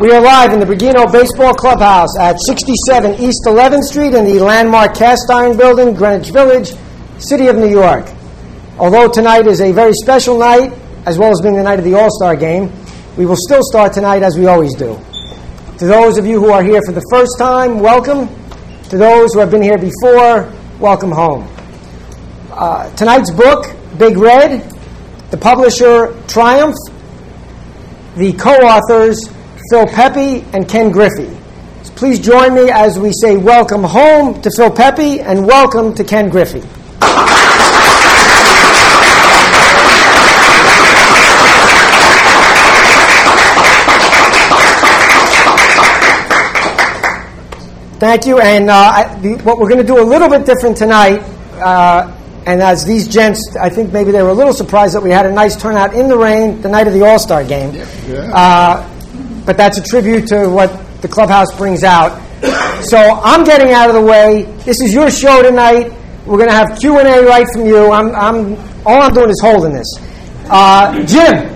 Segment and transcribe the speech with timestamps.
[0.00, 4.40] We are live in the Bergino Baseball Clubhouse at 67 East 11th Street in the
[4.40, 6.72] landmark Cast Iron Building, Greenwich Village,
[7.18, 8.08] City of New York.
[8.78, 10.72] Although tonight is a very special night,
[11.04, 12.72] as well as being the night of the All Star game,
[13.18, 14.98] we will still start tonight as we always do.
[15.76, 18.26] To those of you who are here for the first time, welcome.
[18.84, 21.46] To those who have been here before, welcome home.
[22.52, 24.62] Uh, tonight's book, Big Red,
[25.30, 26.76] the publisher Triumph,
[28.16, 29.28] the co authors
[29.70, 31.30] Phil Pepe and Ken Griffey.
[31.84, 36.02] So please join me as we say welcome home to Phil Pepe and welcome to
[36.02, 36.58] Ken Griffey.
[48.00, 48.40] Thank you.
[48.40, 51.20] And uh, I, the, what we're going to do a little bit different tonight,
[51.60, 52.12] uh,
[52.44, 55.26] and as these gents, I think maybe they were a little surprised that we had
[55.26, 57.72] a nice turnout in the rain the night of the All Star game.
[57.72, 58.32] Yeah.
[58.34, 58.96] Uh,
[59.50, 60.70] but that's a tribute to what
[61.02, 62.22] the clubhouse brings out.
[62.84, 64.42] So I'm getting out of the way.
[64.64, 65.90] This is your show tonight.
[66.24, 67.90] We're going to have Q and A right from you.
[67.90, 68.54] I'm, I'm
[68.86, 69.88] all I'm doing is holding this.
[70.48, 71.52] Uh, Jim.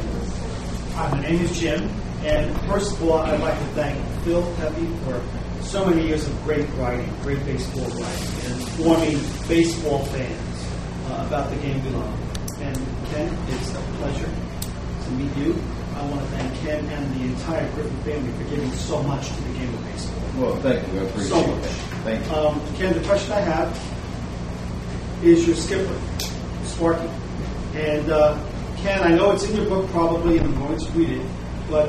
[0.95, 1.89] Hi, my name is Jim,
[2.25, 5.23] and first of all, I'd like to thank Phil Pepe for
[5.63, 10.67] so many years of great writing, great baseball writing, and informing baseball fans
[11.13, 12.61] uh, about the game we love.
[12.61, 12.77] And
[13.13, 14.31] Ken, it's a pleasure
[15.05, 15.55] to meet you.
[16.05, 19.43] I want to thank Ken and the entire Griffey family for giving so much to
[19.43, 20.23] the game of baseball.
[20.37, 21.01] Well, thank you.
[21.01, 21.65] I appreciate So much.
[22.05, 22.35] Thank you.
[22.35, 25.99] Um, Ken, the question I have is your skipper,
[26.65, 27.09] Sparky.
[27.75, 28.39] And uh,
[28.77, 31.27] Ken, I know it's in your book probably, and I'm going to read it,
[31.71, 31.89] but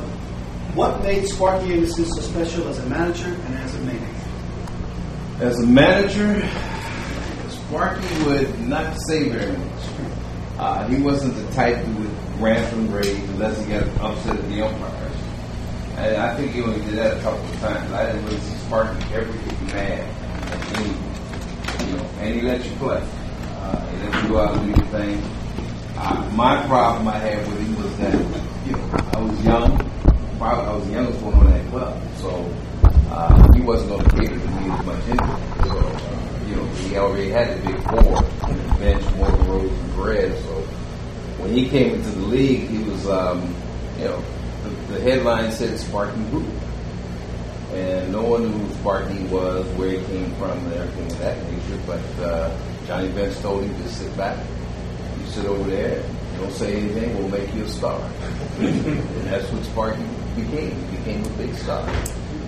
[0.76, 4.16] what made Sparky Anderson so special as a manager and as a man?
[5.42, 6.48] As a manager,
[7.50, 9.84] Sparky would not say very much.
[10.58, 12.05] Uh, he wasn't the type who
[12.38, 15.16] from grave unless he got upset at the umpires.
[15.98, 17.92] And I think he only did that a couple of times.
[17.94, 21.90] I didn't really see Sparky ever get mad at anyone.
[21.90, 23.08] You know, and he let you play.
[23.58, 25.24] Uh, he let you go out and do your thing.
[25.98, 29.92] Uh, my problem I had with him was that, you know, I was young.
[30.42, 32.02] I was the youngest one on that club.
[32.18, 32.54] So
[33.10, 35.42] uh, he wasn't going to cater to me as much anyway.
[35.64, 39.72] So, uh, you know, he already had the big four on the bench, Morgan Rose
[39.72, 40.44] and Perez.
[40.44, 40.68] So
[41.46, 43.54] when he came into the league, he was, um,
[44.00, 44.24] you know,
[44.64, 46.44] the, the headline said Sparky Who.
[47.72, 51.38] And no one knew who Sparky was, where he came from, and everything of that
[51.52, 51.80] nature.
[51.86, 52.58] But uh,
[52.88, 54.44] Johnny Bench told him to sit back.
[55.20, 56.04] You sit over there,
[56.38, 58.00] don't say anything, we'll make you a star.
[58.60, 60.04] and that's what Sparky
[60.36, 60.72] became.
[60.90, 61.88] He became a big star.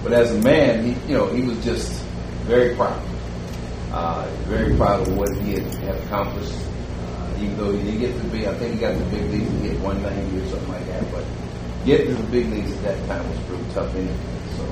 [0.02, 2.02] But as a man, he, you know, he was just
[2.46, 3.00] very proud.
[3.92, 6.56] Uh, very proud of what he had, had accomplished.
[7.40, 9.58] Even though he didn't get to be, I think he got the big leagues, he
[9.70, 11.12] hit 190 or something like that.
[11.12, 11.24] But
[11.86, 14.16] getting to the big leagues at that time was pretty tough anyway.
[14.58, 14.66] So,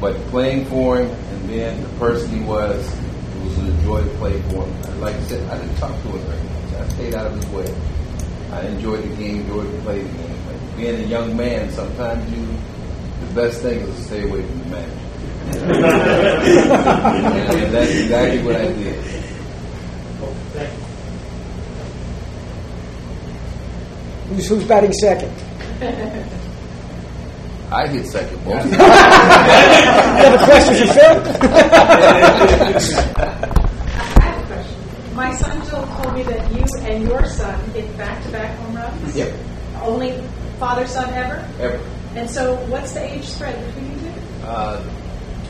[0.00, 4.08] but playing for him and being the person he was, it was an joy to
[4.18, 4.72] play for him.
[4.84, 6.74] And like I said, I didn't talk to him very much.
[6.80, 7.74] I stayed out of his way.
[8.52, 10.36] I enjoyed the game, enjoyed to play the game.
[10.46, 12.46] But being a young man, sometimes you,
[13.26, 14.96] the best thing is to stay away from the manager.
[15.50, 15.64] and
[17.74, 19.04] that's exactly what I did.
[20.52, 20.84] Thank you.
[24.40, 25.30] Who's, who's batting second?
[27.70, 28.64] I hit second most.
[28.70, 31.16] You have a question for Phil?
[31.42, 32.14] I
[34.22, 35.14] have a question.
[35.14, 39.14] My son Jill told me that you and your son hit back-to-back home runs.
[39.14, 39.34] Yep.
[39.82, 40.22] Only
[40.58, 41.46] father-son ever.
[41.60, 41.80] Ever.
[42.14, 44.46] And so, what's the age spread between you two?
[44.46, 44.82] Uh,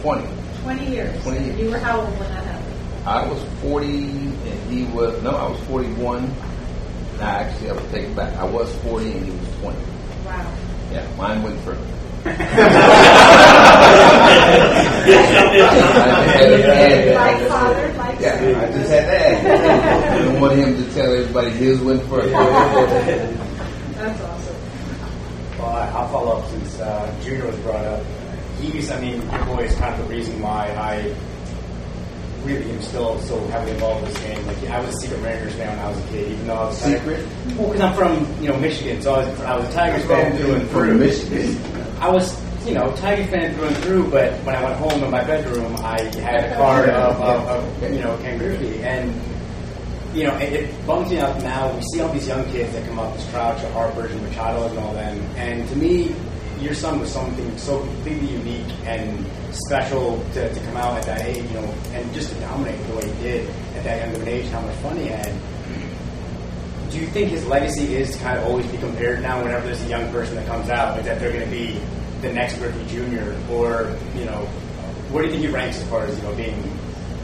[0.03, 0.28] 20.
[0.62, 1.22] Twenty years.
[1.22, 1.59] 20 years.
[1.61, 3.07] You were how old when that happened?
[3.07, 6.34] I was 40 and he was, no, I was 41.
[7.21, 8.35] Nah, actually, I would take it back.
[8.37, 9.79] I was 40 and he was 20.
[10.25, 10.57] Wow.
[10.93, 11.87] Yeah, mine went further.
[16.11, 18.35] Like father, like Yeah.
[18.35, 20.11] I just had to ask.
[20.13, 22.29] I didn't want him to tell everybody his went further.
[22.31, 24.57] That's awesome.
[25.59, 28.05] Well, I- I'll follow up since uh, Junior was brought up.
[28.61, 31.15] He's, I mean, your boy is kind of the reason why I
[32.45, 34.47] really am still so heavily involved in this game.
[34.47, 36.65] Like, I was a secret Mariners fan when I was a kid, even though I
[36.66, 37.27] was a Secret?
[37.57, 40.37] Well, because I'm from, you know, Michigan, so I was, I was a Tigers fan
[40.37, 40.89] through and through.
[40.89, 41.81] From Michigan.
[42.01, 45.10] I was, you know, Tiger fan through and through, but when I went home in
[45.10, 48.83] my bedroom, I had a card of, of, of you know, Ken Griffey.
[48.83, 49.15] And,
[50.15, 51.72] you know, it, it bums me out now.
[51.75, 54.78] We see all these young kids that come up, this Trout, Harper's, and Machado, and
[54.78, 55.19] all them.
[55.37, 56.15] And to me,
[56.60, 61.22] your son was something so completely unique and special to, to come out at that
[61.22, 64.22] age, you know, and just to dominate the way he did at that young of
[64.22, 65.33] an age, how much fun he had.
[66.91, 69.83] Do you think his legacy is to kind of always be compared now whenever there's
[69.83, 71.80] a young person that comes out, that they're going to be
[72.21, 73.34] the next Griffey Jr.
[73.51, 74.47] or you know,
[75.10, 76.78] where do you think he ranks as far as you know being?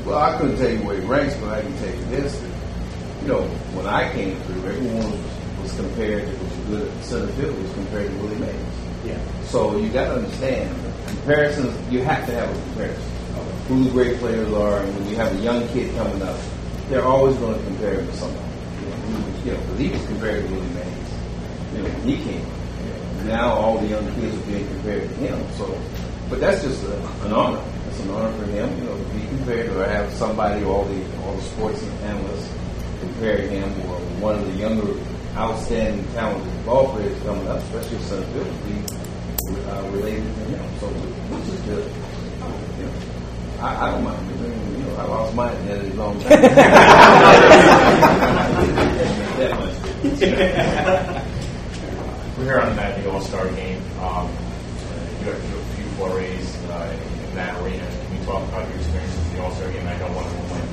[0.04, 2.40] Well, I couldn't tell you where he ranks, but I can tell you this.
[3.22, 3.42] You know,
[3.74, 8.16] when I came through, everyone was, compared, it was good center field, was compared to
[8.18, 8.85] Willie Mays.
[9.46, 10.74] So you got to understand,
[11.06, 13.02] comparisons, you have to have a comparison.
[13.36, 16.36] Of who the great players are, and when you have a young kid coming up,
[16.88, 18.44] they're always going to compare him to somebody.
[18.80, 21.10] You know, who was- you know, 'cause he was compared to Willie Mays.
[21.74, 22.46] You know, he came.
[23.26, 25.38] Now all the young kids are being compared to him.
[25.58, 25.66] So,
[26.30, 26.94] but that's just a,
[27.26, 27.58] an honor.
[27.90, 31.00] It's an honor for him, you know, to be compared or have somebody, all the
[31.26, 32.48] all the sports analysts
[33.00, 34.94] compare him or one of the younger,
[35.36, 38.78] outstanding, talented ball players coming up, especially to be
[39.50, 40.78] uh, related to him.
[40.80, 41.86] So, which is good.
[42.78, 42.92] You know,
[43.60, 44.18] I, I don't mind.
[44.18, 44.32] I
[44.76, 46.30] you know, I lost my identity a long time.
[49.38, 49.74] that much.
[52.36, 53.80] We're here on the Magic All Star game.
[54.00, 54.28] Um,
[55.20, 56.96] you have a few forays uh,
[57.28, 57.86] in that arena.
[57.86, 59.86] Can you talk about your experience with the All Star game?
[59.86, 60.64] I know one of them went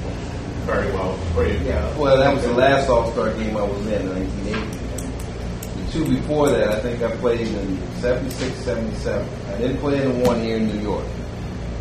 [0.66, 1.58] very well for you.
[1.66, 4.83] Yeah, well, that was the last All Star game I was in, in 1980.
[5.94, 9.30] Two before that, I think I played in 76, 77.
[9.46, 11.06] I didn't play in the one here in New York.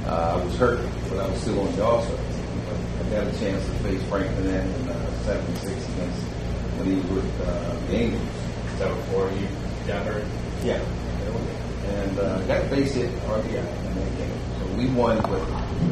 [0.05, 2.19] Uh, I was hurt, but I was still on the All Star.
[2.19, 6.23] But I got a chance to face Frank Burnett in uh, 76 against
[6.77, 8.23] when he was with uh, the Angels.
[8.75, 9.49] Is that before you
[9.87, 10.27] got hurt?
[10.63, 10.85] Yeah.
[11.87, 14.41] And uh, got a base hit RBI in that game.
[14.61, 15.41] So we won, but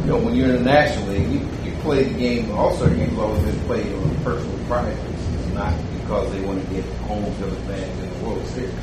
[0.02, 2.50] you know, when you're in the National League, you, you play the game.
[2.50, 5.19] Also, games always been played on personal basis,
[5.54, 8.74] not because they want to get home field advantage in the World Series.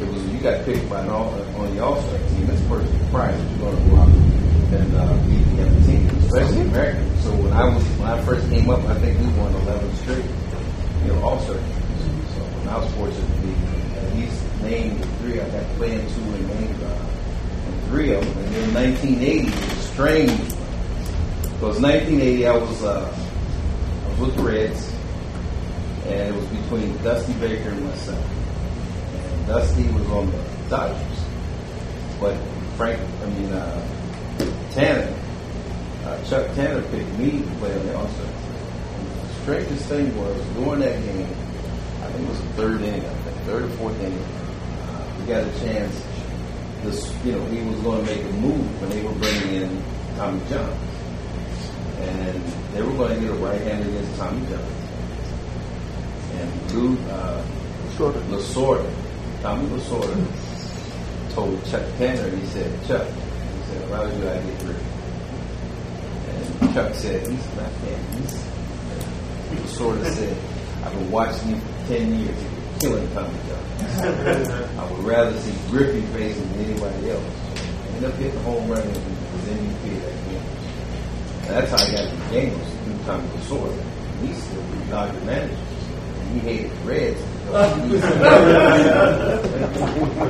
[0.00, 2.50] It was you got picked by an all, on the All Star team.
[2.50, 6.62] It's personal pride you're going to go out and uh, beat the other team, especially
[6.62, 7.18] American.
[7.22, 10.24] So when I was when I first came up, I think we won 11 straight,
[11.02, 11.56] you know, All Star.
[11.56, 13.52] So when I was fortunate to be
[13.96, 15.40] at least named three.
[15.40, 16.98] I got to play in two and named uh,
[17.88, 18.44] three of them.
[18.44, 20.38] And then 1980 was strange
[21.56, 23.26] because 1980 I was uh,
[24.04, 24.92] I was with the Reds,
[26.06, 28.24] and it was between Dusty Baker and myself.
[29.14, 30.38] And Dusty was on the
[30.68, 31.20] Dodgers,
[32.20, 32.36] but
[32.76, 33.88] Frank, I mean uh,
[34.72, 35.14] Tanner,
[36.04, 38.26] uh, Chuck Tanner picked me to play on the All Star.
[38.26, 41.28] The strangest thing was during that game,
[42.02, 45.26] I think it was the third inning, I think, third or fourth inning, uh, we
[45.26, 46.04] got a chance.
[46.82, 49.82] This, you know, he was going to make a move when they were bringing in
[50.16, 50.70] Tommy John,
[51.98, 52.42] and
[52.74, 54.85] they were going to get a right-hander against Tommy John.
[56.36, 57.44] And Lou uh,
[57.98, 58.92] Lasorda,
[59.42, 60.14] Tommy Lasorda,
[61.34, 64.76] told Chuck Tanner, he said, Chuck, he said, how do I get rid?
[66.60, 67.70] And Chuck said, he's not
[68.20, 70.36] He's Lasorda said,
[70.84, 72.42] I've been watching you for 10 years.
[72.42, 73.64] You're killing Tommy John.
[74.78, 77.24] I would rather see Griffey facing than anybody else.
[77.24, 78.82] I ended up getting a home run
[79.46, 80.42] the MVP that game.
[81.42, 83.84] That's how I got the game was through Tommy Lasorda.
[84.22, 85.56] He's still the Dodger manager.
[86.26, 87.22] And he hated the Reds.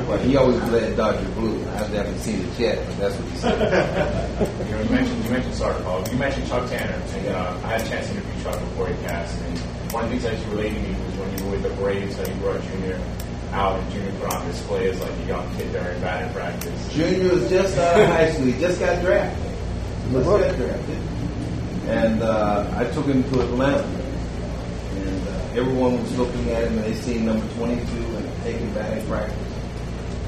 [0.07, 1.59] but he always led Dodger blue.
[1.69, 3.59] I haven't seen it yet, but that's what he said.
[4.67, 6.07] You, know, you mentioned you mentioned sorry, Paul.
[6.09, 8.93] You mentioned Chuck Tanner, and uh, I had a chance to interview Chuck before he
[9.05, 9.41] passed.
[9.41, 9.57] And
[9.91, 11.69] one of the things that you related to me was when you were with the
[11.81, 13.01] Braves, how you brought Junior
[13.51, 16.93] out, and Junior put on display as like a young kid during batting practice.
[16.93, 18.45] Junior was just out of high school.
[18.45, 19.43] He just got drafted.
[20.11, 20.99] Just got drafted.
[21.87, 24.06] And uh, I took him to Atlanta.
[25.55, 27.81] Everyone was looking at him and they seen number 22
[28.15, 29.35] and taking batting practice.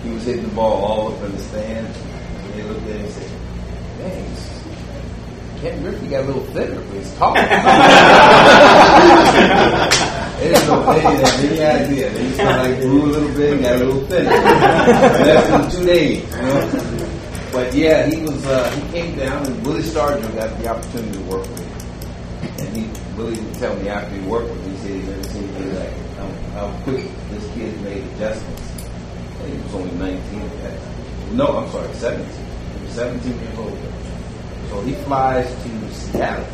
[0.04, 1.98] He was hitting the ball all up in the stands.
[2.00, 3.30] And they looked at him and said,
[4.28, 4.56] he's-
[5.62, 7.36] Ken Griffey got a little thinner, but he's taller.
[10.40, 12.10] They didn't they didn't have any idea.
[12.12, 14.30] They just kind of like grew a little bit and got a little thinner.
[14.30, 17.10] That's in two days, you know.
[17.52, 18.46] But yeah, he was.
[18.46, 21.72] Uh, he came down, and Willie Stargell got the opportunity to work with him.
[22.66, 25.94] And he Willie would tell me after he worked with him, he never seen like
[26.18, 28.72] how, how quick this kid made adjustments.
[29.42, 31.38] And he was only 19 at that time.
[31.38, 32.26] No, I'm sorry, 17.
[32.26, 33.78] He was 17 years old.
[34.70, 36.46] So he flies to Seattle.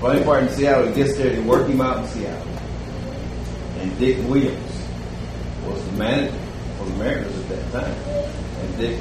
[0.00, 2.48] Funny part in Seattle, he gets there, they work him out in Seattle.
[3.78, 4.86] And Dick Williams
[5.66, 6.38] was the manager
[6.78, 7.94] for the Mariners at that time.
[8.60, 8.98] And Dick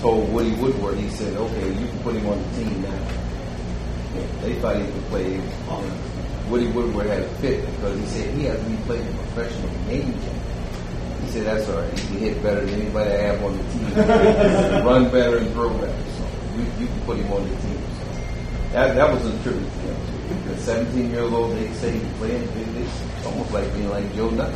[0.00, 3.08] told Woody Woodward, he said, okay, you can put him on the team now.
[4.14, 5.34] Yeah, they thought he could play.
[5.34, 6.09] And
[6.50, 10.10] Woody Woodward had a fit because he said he hasn't even played a professional game
[10.10, 10.40] yet.
[11.22, 11.98] He said, that's all right.
[11.98, 13.94] He can hit better than anybody I have on the team.
[14.84, 16.02] Run better and throw better.
[16.18, 16.26] So
[16.56, 17.78] you, you can put him on the team.
[17.78, 18.04] So
[18.72, 20.52] that, that was a tribute to him.
[20.52, 22.42] At 17 years old, they say he's playing.
[22.42, 24.52] It's almost like being like Joe know.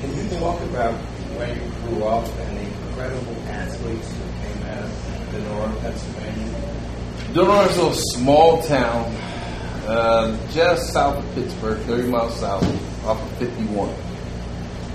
[0.00, 0.94] Can you talk about
[1.36, 4.90] where you grew up and the incredible athletes who came out of
[5.32, 6.59] Donora, Pennsylvania?
[7.32, 9.04] Donora is a small town
[9.86, 12.64] uh, just south of Pittsburgh, 30 miles south,
[13.06, 13.88] off of 51.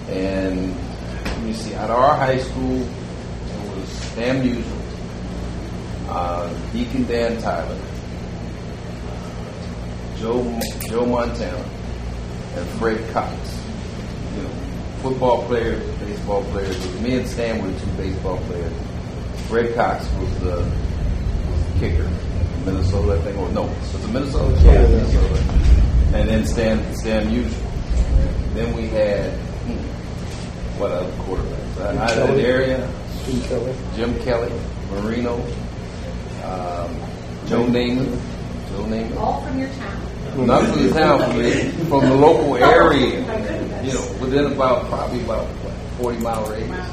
[0.10, 0.76] And
[1.24, 7.42] let me see, out of our high school, it was Stan Musial, uh, Deacon Dan
[7.42, 7.80] Towler,
[10.18, 11.66] Joe Joe Montana,
[12.56, 13.34] and Fred Cox.
[14.36, 14.50] You know,
[15.02, 17.00] football players, baseball players.
[17.00, 18.74] Me and Stan were two baseball players.
[19.48, 20.72] Fred Cox was the
[21.80, 22.10] kicker.
[22.66, 23.38] Minnesota, I think.
[23.38, 24.62] Or no, was it Minnesota?
[24.64, 25.42] Yeah, Minnesota.
[26.16, 28.54] And then Stan Stan Musial.
[28.54, 31.76] Then we had hmm, what other quarterbacks?
[31.76, 32.90] Jim out of the area.
[33.26, 33.76] Jim Kelly.
[33.96, 34.52] Jim Kelly,
[34.92, 35.36] Marino,
[36.44, 36.96] um,
[37.48, 38.22] Joe Namath.
[38.70, 39.18] Joe Namath.
[39.18, 40.02] All from your town.
[40.46, 41.52] Not from the town, from the,
[41.88, 43.20] from the local area.
[43.84, 46.88] You know, within about probably about what, 40 mile radius.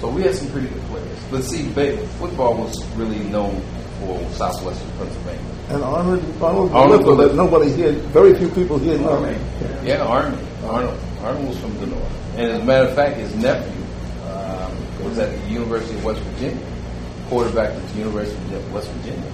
[0.00, 0.91] So we had some pretty good players.
[1.32, 3.62] But see, ba- football was really known
[4.00, 5.40] for southwestern Pennsylvania.
[5.70, 7.34] And Arnold, Arnold, Arnold Deliver.
[7.34, 9.24] nobody here, very few people here know.
[9.82, 10.46] Yeah, Arnold.
[10.64, 11.00] Arnold.
[11.22, 12.36] Arnold was from the north.
[12.36, 13.82] And as a matter of fact, his nephew
[14.28, 16.66] um, was at the University of West Virginia,
[17.30, 19.32] quarterback at the University of West Virginia.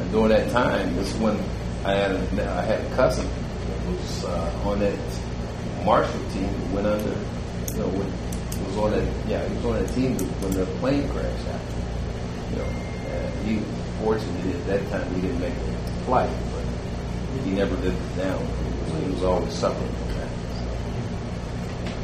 [0.00, 1.36] And during that time, this is when
[1.84, 4.98] I had a, I had a cousin that was uh, on that
[5.84, 7.10] Marshall team that went under,
[7.72, 8.27] you know, was
[8.78, 11.84] on that, yeah, he was on that team when the plane crash happened.
[12.50, 12.68] You know,
[13.12, 13.60] and he,
[14.02, 15.72] fortunately, at that time, he didn't make the
[16.04, 16.64] flight, but
[17.44, 18.46] he never lived it down.
[18.88, 20.28] So he was always suffering from that.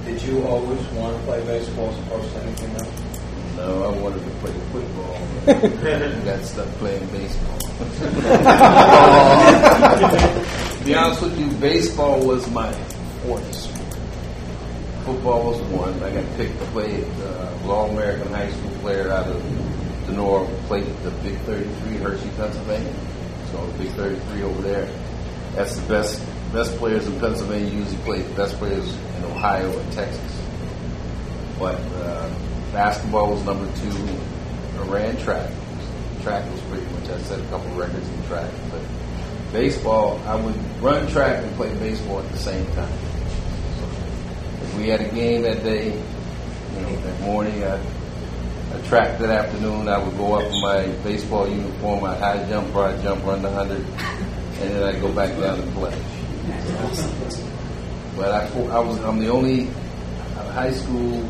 [0.05, 3.01] Did you always want to play baseball as opposed to anything else?
[3.57, 5.19] No, I wanted to play football.
[5.47, 5.63] but
[6.25, 7.59] got stuck playing baseball.
[10.79, 12.73] to be honest with you, baseball was my
[13.25, 13.74] sport.
[15.05, 16.03] Football was one.
[16.03, 19.37] I got picked to play uh, Law American High School player out of
[20.07, 22.95] Donora, played the Big 33, Hershey, Pennsylvania.
[23.53, 24.91] So Big 33 over there.
[25.55, 29.93] That's the best best players in Pennsylvania usually play the best players in Ohio and
[29.93, 30.41] Texas.
[31.59, 32.33] But uh,
[32.73, 34.19] basketball was number two.
[34.79, 35.51] I ran track.
[36.23, 37.11] Track was pretty much.
[37.11, 38.51] I set a couple records in track.
[38.71, 38.81] But
[39.53, 42.99] baseball, I would run track and play baseball at the same time.
[44.77, 49.89] We had a game that day, you know, that morning, I, I tracked that afternoon.
[49.89, 52.05] I would go up in my baseball uniform.
[52.05, 55.73] I'd high jump, broad jump, run the hundred, and then I'd go back down and
[55.75, 55.97] play.
[58.17, 59.67] But I, I was I'm the only
[60.55, 61.29] high school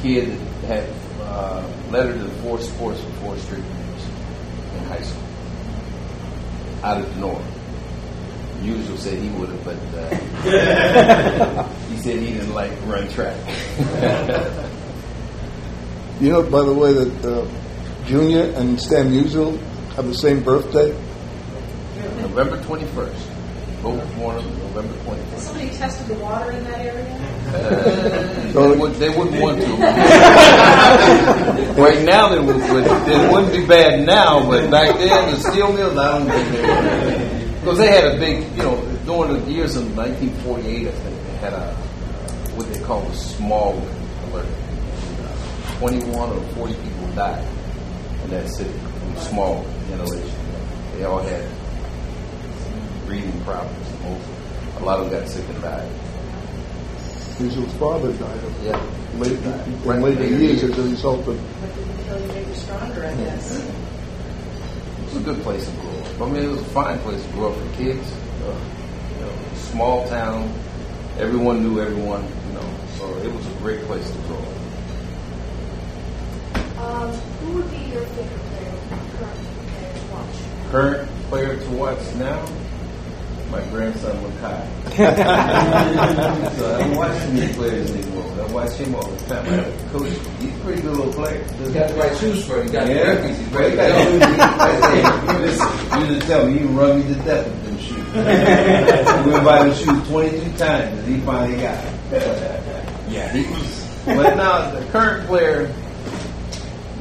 [0.00, 0.88] kid that had
[1.22, 4.04] uh, lettered in four sports for four straight years
[4.76, 5.22] in high school
[6.84, 7.61] out of the north.
[8.62, 13.36] Musial said he would have, but uh, he said he didn't like run track.
[16.22, 17.44] You know, by the way, that uh,
[18.06, 19.58] Junior and Stan Musial
[19.94, 20.90] have the same birthday.
[22.20, 23.28] November 21st.
[23.82, 25.38] Both born on November 21st.
[25.40, 27.04] Somebody tested the water in that area?
[27.52, 29.66] Uh, they, would, they wouldn't want to.
[31.82, 35.72] right now, they, would, would, it wouldn't be bad now, but back then, the steel
[35.72, 37.11] mills, I don't think they were.
[37.62, 38.74] Because they had a big, you know,
[39.06, 41.72] during the years of 1948, I think, they had a,
[42.58, 43.76] what they call a smog
[44.26, 44.46] alert.
[45.78, 47.46] 21 or 40 people died
[48.24, 50.34] in that city from smog inhalation.
[50.96, 51.48] They all had
[53.06, 53.86] breathing problems.
[54.02, 54.26] Most,
[54.80, 55.88] a lot of them got sick and died.
[57.38, 58.80] Musial's father died of Yeah.
[59.18, 59.38] late,
[59.84, 59.96] Right.
[59.98, 63.56] in later years as a result of But didn't kill you, stronger, I guess.
[63.56, 67.28] It was a good place to grow I mean, it was a fine place to
[67.32, 68.06] grow up for kids.
[68.44, 68.54] Uh,
[69.14, 70.52] you know, small town.
[71.18, 72.22] Everyone knew everyone.
[72.48, 74.44] You know, so it was a great place to grow up.
[76.78, 78.74] Um, who would be your favorite player,
[79.18, 79.40] current
[79.70, 80.36] player to watch?
[80.70, 82.46] Current player to watch now,
[83.52, 84.66] my grandson Makai.
[86.56, 88.24] so I don't watch any players anymore.
[88.40, 89.44] I watch him all the time.
[89.46, 90.08] I coach.
[90.40, 91.44] He's a pretty good little player.
[91.62, 92.66] You got the right shoes for it.
[92.66, 93.38] You got the Yeah, records.
[93.38, 93.78] he's great.
[93.78, 98.06] Hey, Listen, you just tell me he run me to death with them shoes.
[99.26, 101.94] we went by the shoes 22 times and he finally got it.
[103.10, 103.88] Yeah, he was.
[104.06, 105.72] But now, the current player,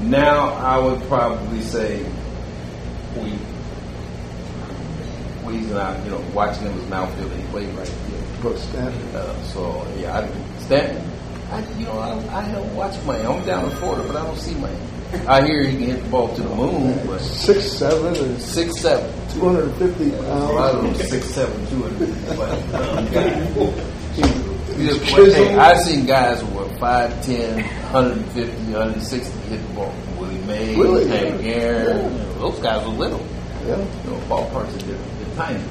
[0.02, 2.04] now I would probably say
[3.18, 3.40] we.
[5.44, 7.36] We's not, you know, watching him as an outfielder.
[7.36, 8.22] He played right here.
[8.42, 9.16] Brooke Stanton.
[9.16, 11.04] Uh, so yeah, I, Stanton.
[11.52, 13.26] I, you know, I, I don't watch Miami.
[13.28, 14.78] I'm down in Florida, but I don't see Miami.
[15.28, 18.80] I hear he can hit the ball to the moon, but Six seven or six
[18.80, 19.12] seven.
[19.34, 21.10] two hundred and fifty A lot of them pounds.
[21.10, 22.38] six seven, two hundred.
[22.38, 23.46] But um, yeah,
[24.78, 25.34] just, chiseled.
[25.34, 27.56] hey, I've seen guys who were 5'10",
[27.92, 29.94] 150, 160 hit the ball.
[30.18, 31.08] Willie May, Really?
[31.10, 31.52] Hank Yeah.
[31.52, 32.18] Aaron.
[32.18, 33.26] know, those guys were little.
[33.68, 33.78] Yeah.
[34.06, 35.11] You know, ballparks are different.
[35.36, 35.62] They're.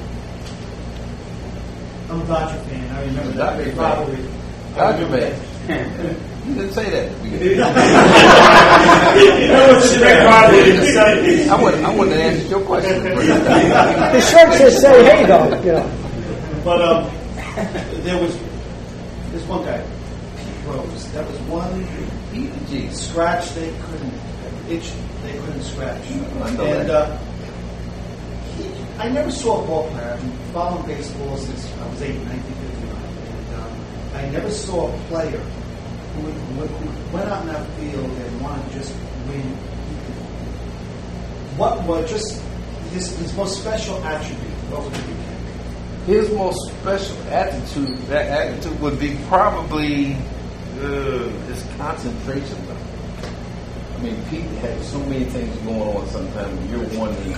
[2.09, 2.91] I'm a Dodger fan.
[2.95, 3.57] I remember that.
[3.57, 3.75] Dodger fan.
[3.75, 4.17] Probably.
[4.75, 5.33] I Dodger remember
[5.67, 6.15] fan.
[6.41, 7.03] You didn't say that.
[7.05, 7.23] at the that.
[7.23, 7.51] beginning.
[9.41, 10.17] You know what's the big
[10.69, 11.47] in the 70s?
[11.49, 13.03] I wouldn't, I wouldn't have your question.
[13.03, 15.85] The shirt says say hey though, you know.
[16.65, 17.11] But um,
[18.03, 18.35] there was
[19.31, 19.83] this one guy,
[20.37, 21.11] Pete Rose.
[21.13, 21.85] That was one
[22.69, 24.13] Gee, scratch they couldn't
[24.67, 24.91] itch.
[25.21, 26.01] They couldn't scratch.
[26.09, 26.13] I
[26.55, 26.89] know and that.
[26.89, 27.30] uh, he,
[29.01, 30.13] I never saw a ball player.
[30.13, 33.01] I've been following baseball since I was eight, 1959,
[33.33, 38.41] and um, I never saw a player who, who, went out in that field and
[38.41, 38.93] wanted to just
[39.27, 39.41] win.
[41.57, 42.43] What was just
[42.93, 44.53] his, his most special attribute?
[44.69, 46.13] What would be?
[46.13, 50.13] His most special attitude, that attitude would be probably
[50.77, 52.57] uh, his concentration.
[53.95, 56.69] I mean, Pete had so many things going on sometimes.
[56.69, 57.35] You're wondering,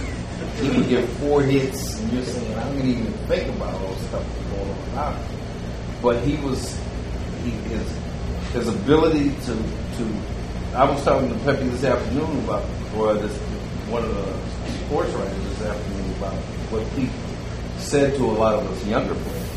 [0.61, 4.03] he would get four hits, and you're saying, I didn't even think about all the
[4.05, 5.25] stuff that's going on.
[6.01, 6.79] But he was,
[7.43, 7.97] he, his,
[8.53, 10.21] his ability to, to,
[10.75, 12.63] I was talking to Pepe this afternoon about,
[12.95, 13.37] or this,
[13.89, 16.33] one of the sports writers this afternoon about
[16.71, 17.09] what he
[17.79, 19.49] said to a lot of us younger players.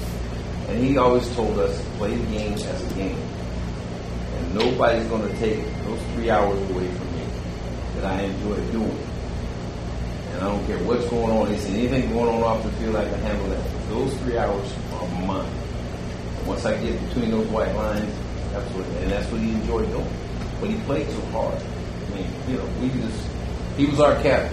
[0.69, 3.19] And he always told us, play the game as a game.
[4.35, 7.25] And nobody's going to take those three hours away from me
[7.95, 8.99] that I enjoy doing.
[10.37, 11.47] And I don't care what's going on.
[11.49, 13.89] He said, anything going on off the field, I can handle that.
[13.89, 15.51] Those three hours are mine.
[16.45, 18.15] Once I get between those white lines,
[18.53, 20.13] that's what, and that's what he enjoyed doing.
[20.61, 21.57] But he played so hard.
[21.57, 23.27] I mean, you know, we just,
[23.79, 24.53] he was our catalyst.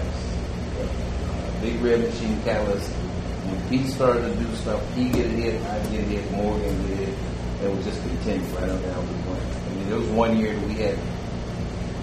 [0.80, 2.88] Uh, big red machine catalyst.
[2.88, 7.04] When Pete started to do stuff, he get hit, I get hit, Morgan get a
[7.04, 7.18] hit.
[7.62, 9.40] It would just continue right on down the line.
[9.40, 10.98] I mean, there was one year that we had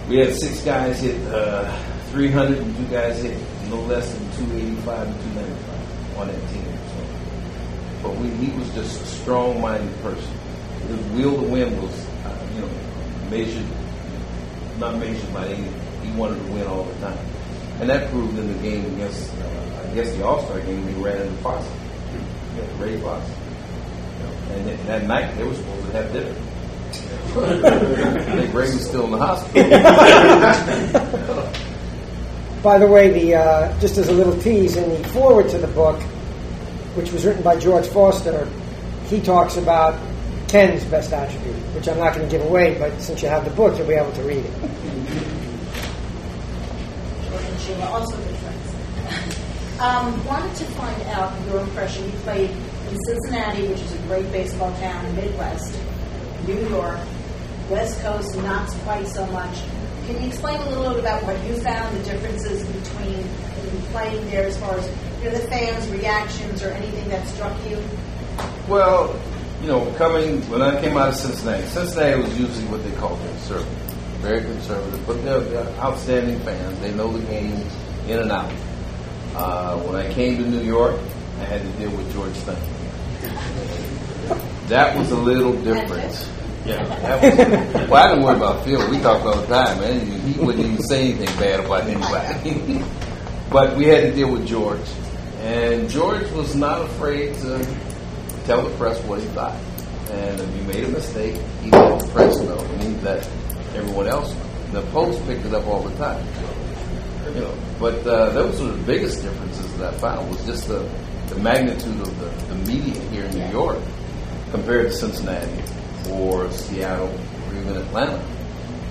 [0.08, 1.76] we had six guys hit uh,
[2.12, 3.38] 300 and two guys hit
[3.72, 6.66] no less than 285 and 295 on that team.
[6.92, 7.00] So,
[8.04, 10.34] but we, he was just a strong-minded person.
[10.88, 11.94] His will to win was,
[12.26, 12.70] uh, you know,
[13.30, 13.66] measured,
[14.80, 15.68] not measured by any.
[16.06, 17.18] He wanted to win all the time,
[17.80, 20.86] and that proved in the game against, uh, I guess, the All-Star game.
[20.86, 21.66] We ran into Fosse,
[22.58, 26.36] yeah, Ray Fosse, you know, and that- that night they were supposed to have dinner.
[27.34, 27.36] I
[28.36, 29.64] think Ray was still in the hospital.
[32.64, 35.68] By the way, the uh, just as a little tease in the forward to the
[35.68, 36.00] book,
[36.94, 38.48] which was written by George Foster,
[39.06, 40.00] he talks about
[40.48, 43.52] Ken's best attribute, which I'm not going to give away, but since you have the
[43.52, 44.54] book, you'll be able to read it.
[47.82, 49.80] Also good friends.
[49.80, 52.06] um, wanted to find out your impression.
[52.06, 55.74] You played in Cincinnati, which is a great baseball town in Midwest,
[56.46, 57.00] New York,
[57.70, 59.58] West Coast, not quite so much.
[60.12, 63.24] Can you explain a little bit about what you found, the differences between
[63.94, 64.86] playing there as far as
[65.24, 67.82] you know, the fans' reactions or anything that struck you?
[68.68, 69.18] Well,
[69.62, 73.16] you know, coming when I came out of Cincinnati, Cincinnati was usually what they call
[73.16, 73.72] conservative,
[74.20, 76.78] very conservative, but they're, they're outstanding fans.
[76.82, 77.66] They know the game
[78.10, 78.52] in and out.
[79.34, 81.00] Uh, when I came to New York,
[81.40, 82.68] I had to deal with George Steinbrenner.
[84.68, 86.30] That was a little different.
[86.66, 86.84] Yeah,
[87.16, 88.90] was, well, I didn't worry about Phil.
[88.92, 90.06] We talked all the time, man.
[90.06, 92.84] He wouldn't even say anything bad about anybody.
[93.52, 94.88] but we had to deal with George,
[95.40, 97.66] and George was not afraid to
[98.46, 99.56] tell the press what he thought.
[100.12, 103.28] And if you made a mistake, he let the press know, and he let
[103.76, 104.82] everyone else know.
[104.82, 106.24] The Post picked it up all the time.
[107.34, 110.88] You know, but uh, those were the biggest differences that I found was just the,
[111.30, 113.80] the magnitude of the, the media here in New York
[114.52, 115.64] compared to Cincinnati
[116.12, 118.24] or Seattle or even Atlanta.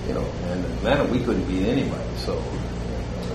[0.07, 2.03] You know, and Atlanta we couldn't beat anybody.
[2.17, 2.41] So,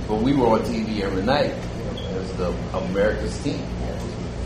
[0.08, 3.64] but we were on TV every night you know, as the America's team.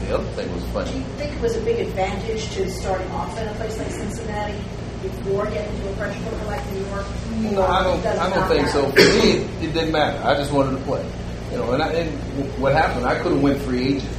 [0.00, 0.90] The other thing was funny.
[0.92, 3.90] Do you think it was a big advantage to starting off in a place like
[3.90, 4.58] Cincinnati
[5.02, 7.06] before getting to a pressure cooker like New York?
[7.52, 8.06] No, I don't.
[8.06, 8.90] I don't think so.
[8.90, 10.26] For me, it, it didn't matter.
[10.26, 11.04] I just wanted to play.
[11.52, 13.04] You know, and, I, and what happened?
[13.06, 14.16] I could have went free agent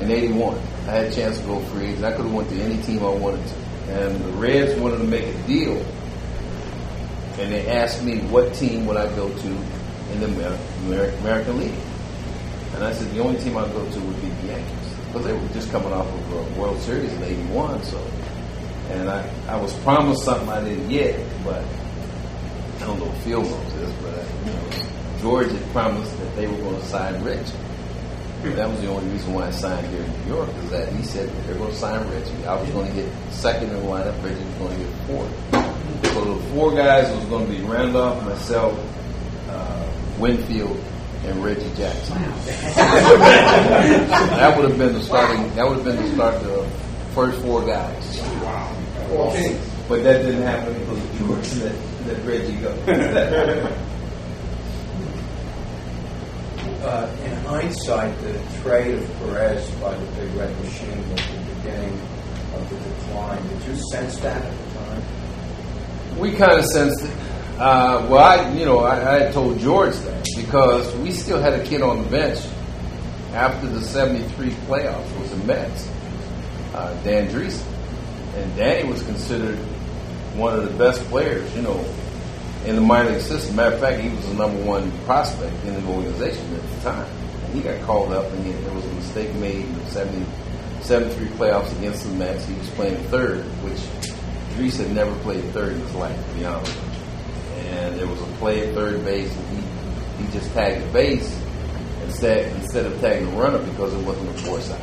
[0.00, 0.58] in '81.
[0.58, 2.04] I had a chance to go free agent.
[2.04, 3.54] I could have went to any team I wanted to.
[3.88, 5.76] And the Reds wanted to make a deal,
[7.38, 9.46] and they asked me what team would I go to
[10.12, 11.74] in the Amer- Amer- American League.
[12.74, 15.32] And I said the only team I'd go to would be the Yankees because they
[15.32, 17.82] were just coming off of a World Series in '81.
[17.84, 17.98] So,
[18.90, 23.42] and I, I was promised something I didn't get, but I don't know if Phil
[23.42, 24.88] knows this, but uh, you know,
[25.22, 27.46] George had promised that they were going to sign Rich.
[28.42, 31.02] That was the only reason why I signed here in New York, is that he
[31.02, 32.46] said they're going to sign Reggie.
[32.46, 35.32] I was going to get second in the lineup, Reggie was going to get fourth.
[36.14, 38.78] So the four guys was going to be Randolph, myself,
[39.48, 40.78] uh, Winfield,
[41.24, 42.14] and Reggie Jackson.
[44.36, 45.52] that would have been the starting.
[45.56, 46.64] That would have been the start of the
[47.14, 48.20] first four guys.
[48.42, 48.72] Wow.
[49.88, 51.74] But that didn't happen because of George let,
[52.06, 52.72] let Reggie go.
[56.86, 62.00] Uh, in hindsight, the trade of Perez by the Big Red Machine was the beginning
[62.54, 63.48] of the decline.
[63.48, 65.02] Did you sense that at the time?
[66.16, 67.10] we kind of sensed it.
[67.58, 71.64] Uh, well, I, you know, I, I told George that because we still had a
[71.64, 72.38] kid on the bench
[73.32, 75.90] after the '73 playoffs was the Mets,
[76.72, 77.66] uh, Dan Driessen,
[78.36, 79.56] and Danny was considered
[80.36, 81.84] one of the best players, you know,
[82.66, 83.56] in the minor league system.
[83.56, 87.10] Matter of fact, he was the number one prospect in the organization at the time.
[87.44, 90.26] And he got called up, and he, there was a mistake made in the 70,
[90.82, 92.44] 73 playoffs against the Mets.
[92.44, 93.78] He was playing third, which
[94.56, 96.76] Drees had never played third in his life, to be honest.
[97.68, 101.40] And there was a play at third base, and he, he just tagged the base
[102.04, 104.80] instead instead of tagging the runner because it wasn't a force out.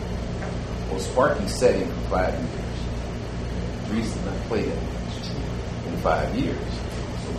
[0.89, 4.07] Well, Sparky set him for five years.
[4.07, 6.57] Drees did not play that much in five years.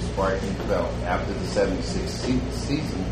[0.03, 3.05] Sparky fell after the 76 season,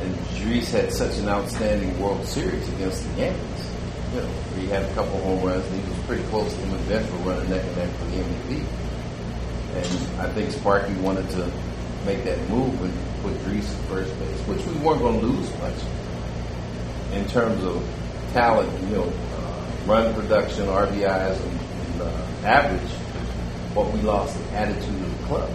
[0.00, 3.70] and Drees had such an outstanding World Series against the Yankees.
[4.14, 4.28] You know,
[4.58, 7.10] he had a couple home runs, and he was pretty close to him and Bench
[7.24, 8.64] running neck and neck for the MVP.
[9.74, 11.50] And I think Sparky wanted to
[12.06, 15.74] make that move and put Drees first base, which we weren't going to lose much
[17.12, 17.82] in terms of
[18.32, 22.90] talent, you know, uh, run production, RBIs, and, and uh, average.
[23.74, 25.50] But we lost the attitude of the club.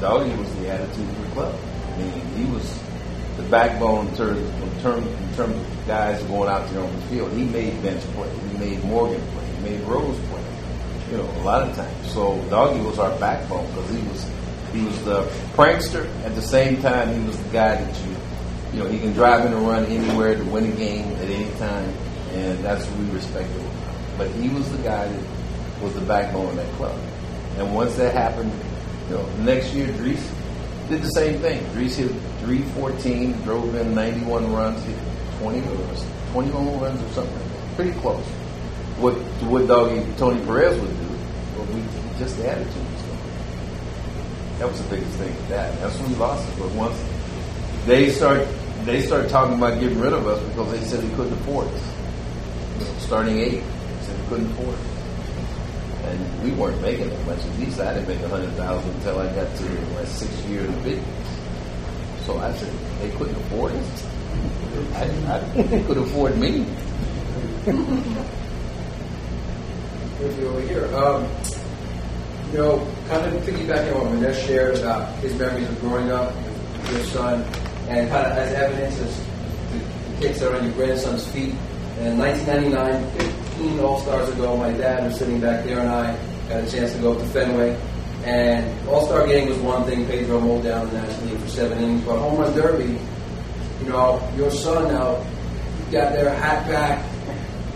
[0.00, 1.54] Doggy was the attitude of the club.
[1.92, 2.78] I mean, he was
[3.36, 7.02] the backbone in terms, in terms, in terms of guys going out there on the
[7.02, 7.32] field.
[7.32, 8.30] He made Bench play.
[8.50, 9.46] He made Morgan play.
[9.46, 10.42] He made Rose play.
[11.10, 12.12] You know, a lot of times.
[12.12, 14.30] So Doggy was our backbone because he was
[14.72, 15.22] he was the
[15.54, 16.06] prankster.
[16.24, 18.16] At the same time, he was the guy that you
[18.72, 21.50] you know he can drive in and run anywhere to win a game at any
[21.58, 21.88] time,
[22.32, 23.62] and that's what we respected.
[24.18, 26.98] But he was the guy that was the backbone of that club.
[27.58, 28.52] And once that happened,
[29.14, 30.22] know, next year Drees
[30.88, 31.64] did the same thing.
[31.74, 34.98] Drees hit 314, drove in 91 runs, hit
[35.40, 35.96] 20 or
[36.32, 37.48] 20 home runs or something.
[37.76, 38.24] Pretty close.
[38.98, 39.14] What
[39.50, 41.08] what doggy Tony Perez would do,
[41.56, 41.82] well, we
[42.18, 43.18] just the attitude gone.
[44.58, 45.78] That was the biggest thing that.
[45.80, 46.58] That's when we lost it.
[46.58, 46.98] But once
[47.84, 48.46] they start
[48.84, 51.82] they started talking about getting rid of us because they said they couldn't afford us.
[53.02, 54.95] Starting eight, they said they couldn't afford.
[56.06, 57.38] And we weren't making that much.
[57.38, 59.64] At least I didn't make a hundred thousand until I got to
[59.94, 61.04] my sixth year in the leagues.
[62.24, 64.06] So I said they couldn't afford us.
[64.94, 66.66] I, I they could afford me.
[70.46, 70.86] over here.
[70.96, 71.28] Um,
[72.52, 76.34] you know, kind of piggybacking on what Manesh shared about his memories of growing up
[76.34, 77.42] with your son,
[77.88, 79.26] and kind of as evidence as
[79.72, 81.54] the, the kicks that are on your grandson's feet.
[81.98, 86.16] In 1999, 15 All Stars ago, my dad was sitting back there, and I
[86.48, 87.80] got a chance to go up to Fenway.
[88.24, 90.06] And All Star game was one thing.
[90.06, 92.98] Pedro mowed down the National League for seven innings, but home run derby,
[93.80, 95.24] you know, your son now
[95.90, 97.02] got their hat back,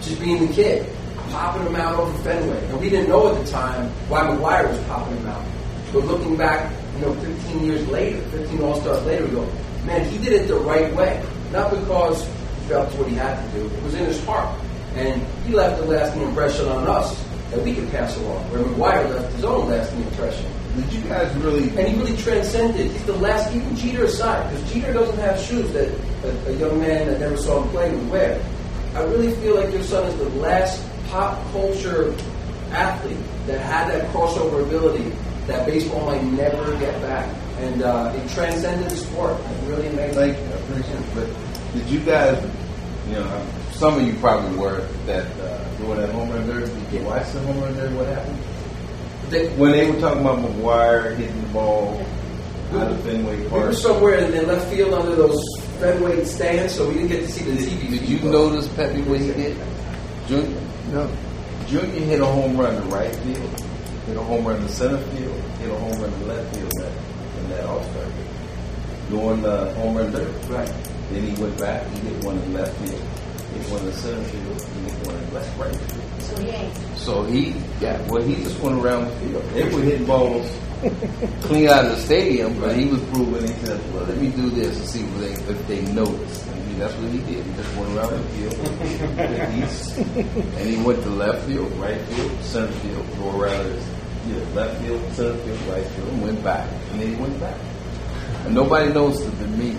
[0.02, 0.86] just being the kid
[1.30, 2.62] popping them out over Fenway.
[2.66, 5.46] And we didn't know at the time why McGwire was popping them out.
[5.92, 9.48] But looking back, you know, 15 years later, 15 All Stars later, we go,
[9.86, 11.24] man, he did it the right way.
[11.52, 14.60] Not because he felt what he had to do, it was in his heart.
[14.94, 17.16] And he left a lasting impression on us
[17.50, 20.46] that we could pass along, where McGwire left his own lasting impression.
[20.76, 21.68] Did you guys really?
[21.70, 22.90] And he really transcended.
[22.90, 25.88] He's the last, even Jeter aside, because Jeter doesn't have shoes that
[26.24, 28.40] a, a young man that never saw him play would wear.
[28.94, 32.14] I really feel like your son is the last pop culture
[32.70, 35.12] athlete that had that crossover ability
[35.46, 37.28] that baseball might never get back.
[37.58, 39.32] And uh, it transcended the sport.
[39.32, 40.14] It really amazing.
[40.14, 40.44] Thank you.
[40.44, 41.14] I appreciate it.
[41.14, 42.42] But did you guys,
[43.08, 43.46] you know,
[43.80, 46.66] some of you probably were that uh, doing that home run derby.
[46.66, 47.94] Did you watch the home run derby?
[47.94, 48.38] What happened?
[49.30, 52.04] They, when they were talking about McGwire hitting the ball
[52.72, 53.62] out of Fenway Park.
[53.62, 55.42] We were somewhere in, in left field under those
[55.78, 57.98] Fenway stands, so we didn't get to see the TV.
[57.98, 59.56] Did you notice Pepe what he did?
[60.28, 60.60] Junior?
[60.92, 61.10] No.
[61.66, 63.60] Junior hit a home run to right field,
[64.04, 66.82] hit a home run to center field, hit a home run to left field in
[66.82, 66.92] that,
[67.38, 69.08] in that All Star game.
[69.08, 70.52] Doing the home run derby.
[70.52, 70.74] Right.
[71.10, 73.02] Then he went back, he hit one in left field,
[73.68, 76.22] one in center field, he one in left right field.
[76.22, 76.76] So he ain't.
[76.96, 79.44] So he, yeah, well, he just went around the field.
[79.54, 80.50] They were hitting balls
[81.42, 83.42] clean out of the stadium, but he was proving.
[83.42, 86.70] He said, "Well, let me do this and see if they if they notice." And,
[86.70, 87.44] you That's what he did.
[87.44, 92.42] He just went around the field, east, and he went to left field, right field,
[92.42, 93.74] center field, or rather,
[94.26, 97.58] yeah, left field, center field, right field, and went back, and then he went back.
[98.46, 99.69] And nobody knows than me.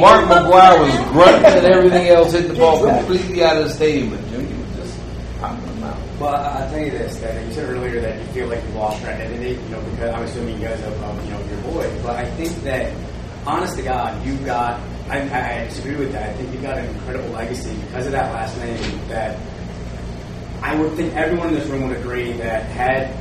[0.00, 4.10] Mark McGwire was grunting and everything else, hit the ball completely out of the stadium,
[4.10, 4.96] but Junior was.
[6.18, 9.02] Well, I- tell you this, that you said earlier that you feel like you lost
[9.02, 12.00] your identity, you know, because I'm assuming you guys have, um, you know, your boy.
[12.02, 12.92] But I think that,
[13.46, 16.30] honest to God, you've got, I, I disagree with that.
[16.30, 19.36] I think you've got an incredible legacy because of that last name that
[20.62, 23.16] I would think everyone in this room would agree that had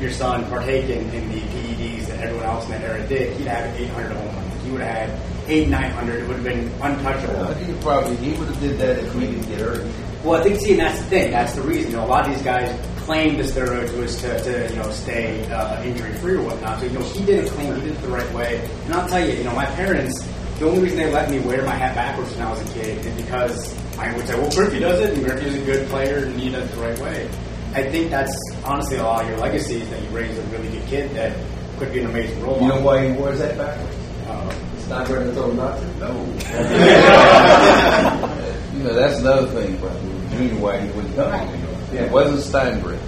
[0.00, 3.78] your son partaken in the PEDs that everyone else in that era did, he'd have
[3.78, 4.64] 800 home runs.
[4.64, 6.22] He would have had eight, 900.
[6.22, 7.40] It would have been untouchable.
[7.42, 9.86] I think probably he would have did that if we didn't get hurt.
[10.24, 11.30] Well, I think, see, and that's the thing.
[11.30, 11.92] That's the reason.
[11.92, 12.70] You know, a lot of these guys
[13.02, 16.80] claim the steroids was to, to you know, stay uh, injury free or whatnot.
[16.80, 17.74] So, you know, he did it clean.
[17.74, 18.68] He did it the right way.
[18.84, 20.22] And I'll tell you, you know, my parents,
[20.58, 23.04] the only reason they let me wear my hat backwards when I was a kid
[23.04, 26.38] is because I would say, well, Griffey does it, and Griffey's a good player, and
[26.40, 27.28] he does it the right way.
[27.74, 30.68] I think that's honestly a lot of your legacy is that you raised a really
[30.68, 31.34] good kid that
[31.78, 33.96] could be an amazing role You know why he wears that backwards?
[34.26, 35.84] Uh, It's not going to throw not to.
[35.98, 36.12] No.
[38.76, 39.98] you know, that's another thing about
[40.30, 41.32] Junior why he wouldn't come.
[41.32, 41.78] You know.
[41.92, 42.02] Yeah.
[42.02, 42.98] It wasn't Steinbrenner.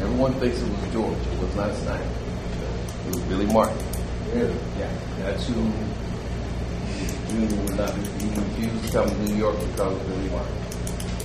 [0.00, 1.16] Everyone thinks it was George.
[1.18, 3.06] It was not Steinbrenner.
[3.06, 3.76] It was Billy Martin.
[4.32, 4.54] Really?
[4.78, 4.90] Yeah.
[5.20, 5.54] That's who
[7.28, 10.56] Junior would not he refused to come to New York because of Billy Martin.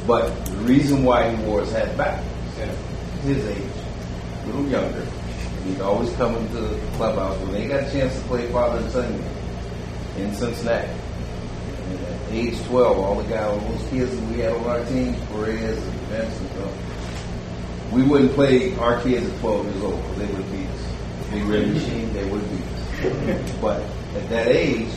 [0.07, 2.23] But the reason why he wore his hat back,
[3.23, 3.71] his age,
[4.43, 5.05] a little younger,
[5.65, 8.91] he'd always come into the clubhouse when they got a chance to play father and
[8.91, 9.23] son
[10.17, 10.87] in Cincinnati.
[10.87, 14.85] And at age 12, all the guys, all those kids that we had on our
[14.85, 20.01] team, Perez and Vince and stuff, we wouldn't play our kids at 12 years old
[20.01, 21.29] because they would beat us.
[21.31, 23.51] Big red machine, they would beat us.
[23.61, 23.81] but
[24.15, 24.89] at that age,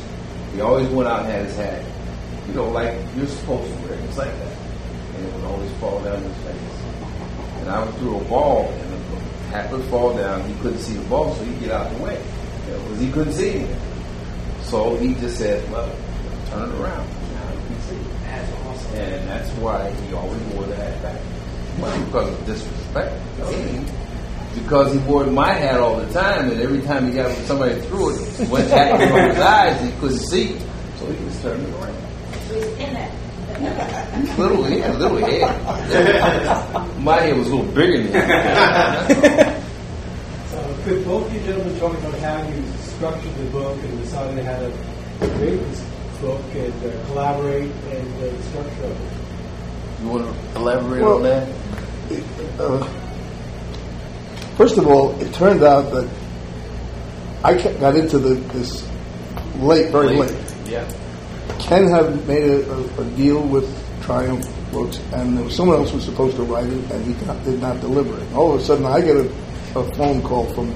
[0.55, 1.85] he always went out and had his hat,
[2.49, 4.05] you know, like you're supposed to wear it.
[4.05, 4.57] It's like that.
[5.17, 6.57] And it would always fall down his face.
[7.61, 10.49] And I would throw a ball, and the hat would fall down.
[10.49, 12.23] He couldn't see the ball, so he'd get out of the way
[12.67, 13.81] because he couldn't see anything.
[14.63, 15.95] So he just said, well,
[16.51, 17.09] turn it around.
[17.35, 17.99] Now you can see.
[18.25, 18.95] that's awesome.
[18.97, 21.21] And that's why he always wore the hat back.
[21.79, 23.17] Not because of disrespect.
[24.55, 28.11] Because he wore my hat all the time, and every time he got somebody threw
[28.15, 30.59] it, went hat over his eyes, he couldn't see.
[30.99, 31.97] So he just turned it around.
[32.49, 33.11] So he's in that.
[34.39, 37.01] Little, he had a little head.
[37.01, 39.63] My head was a little bigger than that.
[40.53, 44.45] Uh, could both of you gentlemen talk about how you structured the book and decided
[44.45, 44.73] how to
[45.37, 45.81] create this
[46.21, 50.03] book and uh, collaborate and uh, structure of it?
[50.03, 51.49] You want to elaborate Well, on that?
[52.59, 53.02] Uh,
[54.63, 56.09] first of all, it turned out that
[57.43, 58.89] I got into the, this
[59.57, 60.55] late, very late.
[60.67, 60.89] Yeah.
[61.59, 63.67] Ken had made a, a, a deal with
[64.05, 67.43] Triumph Books, and there was someone else was supposed to write it, and he got,
[67.43, 68.33] did not deliver it.
[68.35, 69.29] All of a sudden, I get a,
[69.75, 70.69] a phone call from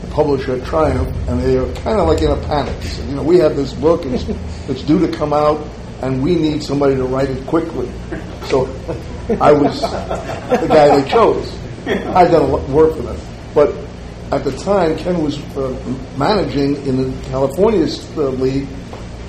[0.00, 2.76] the publisher at Triumph, and they are kind of like in a panic.
[2.80, 4.24] They said, you know, we have this book, and it's,
[4.68, 5.64] it's due to come out,
[6.02, 7.88] and we need somebody to write it quickly.
[8.46, 8.66] So
[9.40, 11.63] I was the guy they chose.
[12.16, 13.20] I'd done a lot of work for them.
[13.54, 13.74] But
[14.32, 15.70] at the time, Ken was uh,
[16.16, 18.66] managing in the California uh, League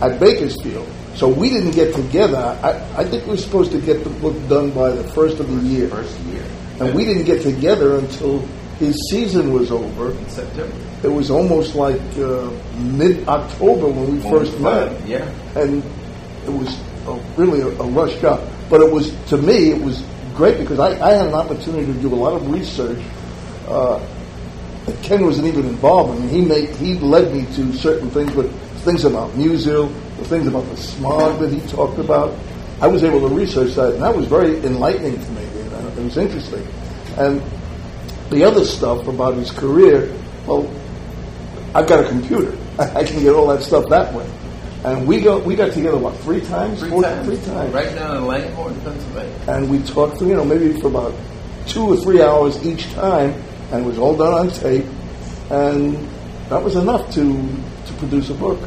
[0.02, 0.88] at Bakersfield.
[1.16, 2.38] So we didn't get together.
[2.38, 5.50] I, I think we were supposed to get the book done by the first of
[5.50, 5.90] the year.
[5.90, 6.44] First year.
[6.80, 8.40] And we didn't get together until
[8.80, 10.12] his season was over.
[10.12, 10.76] In September.
[11.04, 15.08] It was almost like uh, mid October when we first met.
[15.08, 15.30] Yeah.
[15.56, 15.84] And
[16.46, 18.50] it was a, really a, a rush job.
[18.70, 20.04] But it was, to me, it was
[20.36, 23.02] great because I, I had an opportunity to do a lot of research.
[23.68, 24.06] Uh,
[25.02, 26.30] Ken wasn't even involved in.
[26.30, 28.50] He made, he led me to certain things, but
[28.84, 32.38] things about Musial, the things about the smog that he talked about.
[32.82, 35.44] I was able to research that, and that was very enlightening to me.
[35.58, 36.68] You know, it was interesting.
[37.18, 37.42] And
[38.30, 40.14] the other stuff about his career,
[40.46, 40.70] well,
[41.74, 42.56] I've got a computer.
[42.80, 44.30] I can get all that stuff that way.
[44.86, 47.26] And we got we got together what three times, Three Four- times.
[47.28, 49.34] three times, Right down in Langhorne, Pennsylvania.
[49.48, 51.14] and we talked for you know maybe for about
[51.66, 53.34] two or three hours each time,
[53.72, 54.86] and it was all done on tape,
[55.50, 55.98] and
[56.50, 57.24] that was enough to
[57.88, 58.60] to produce a book.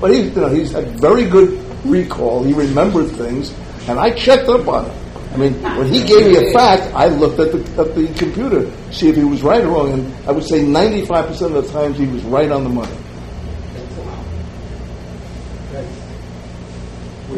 [0.00, 2.42] But he's you know he's had very good recall.
[2.42, 3.52] He remembered things,
[3.86, 4.92] and I checked up on it.
[5.34, 8.64] I mean, when he gave me a fact, I looked at the at the computer
[8.92, 11.66] see if he was right or wrong, and I would say ninety five percent of
[11.66, 12.96] the times he was right on the money.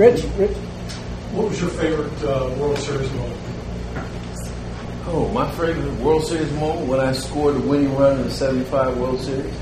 [0.01, 0.57] Rich, Rich.
[1.37, 3.39] What was your favorite uh, World Series moment?
[5.09, 8.97] Oh, my favorite World Series moment when I scored the winning run in the '75
[8.97, 9.55] World Series.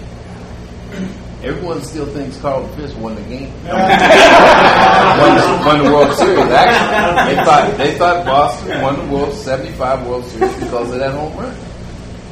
[1.43, 3.53] Everyone still thinks Carl Fisk won the game.
[3.65, 6.39] won, the, won the World Series.
[6.39, 11.15] Actually, they thought they thought Boston won the World '75 World Series because of that
[11.15, 11.57] home run.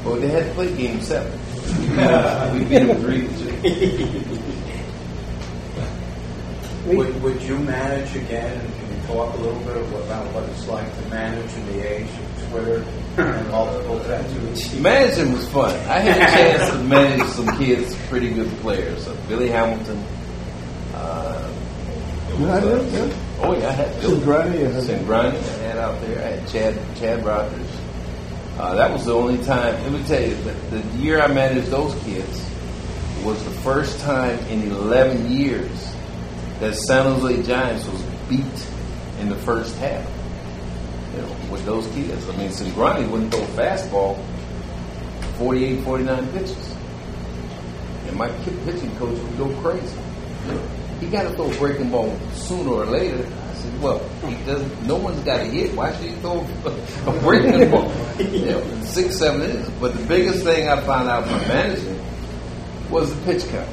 [0.05, 1.33] But they had to play Game Seven.
[2.57, 4.33] we beat them three to two.
[6.87, 8.61] Would, would you manage again?
[8.61, 11.81] And can you talk a little bit about what it's like to manage in the
[11.81, 12.85] age of Twitter
[13.17, 14.73] and multiple tattoos?
[14.81, 15.75] Managing was fun.
[15.89, 19.09] I had a chance to manage some kids, pretty good players.
[19.09, 19.99] Uh, Billy Hamilton.
[20.95, 21.53] Uh,
[22.39, 23.15] had uh.
[23.41, 24.21] Oh yeah, I had Billy.
[24.21, 26.19] Cingrani, you had I had out there.
[26.19, 27.81] I had Chad Chad Rogers.
[28.59, 29.75] Uh, that was the only time.
[29.83, 32.49] Let me tell you, the, the year I managed those kids
[33.25, 35.96] was the first time in 11 years
[36.61, 38.67] that San Jose Giants was beat
[39.21, 40.07] in the first half.
[41.15, 42.29] You know, with those kids.
[42.29, 44.23] I mean, Cingrani wouldn't throw a fastball
[45.39, 46.77] 48, 49 pitches.
[48.07, 48.29] And my
[48.65, 49.99] pitching coach would go crazy.
[50.47, 50.69] You know,
[51.01, 53.27] he got to throw a breaking ball sooner or later.
[53.27, 54.87] I said, well, he doesn't.
[54.87, 55.75] No one's got to hit.
[55.75, 57.93] Why should he throw a, a breaking ball?
[58.19, 59.69] You know, six, seven innings.
[59.81, 62.01] But the biggest thing I found out from managing
[62.91, 63.69] was the pitch count.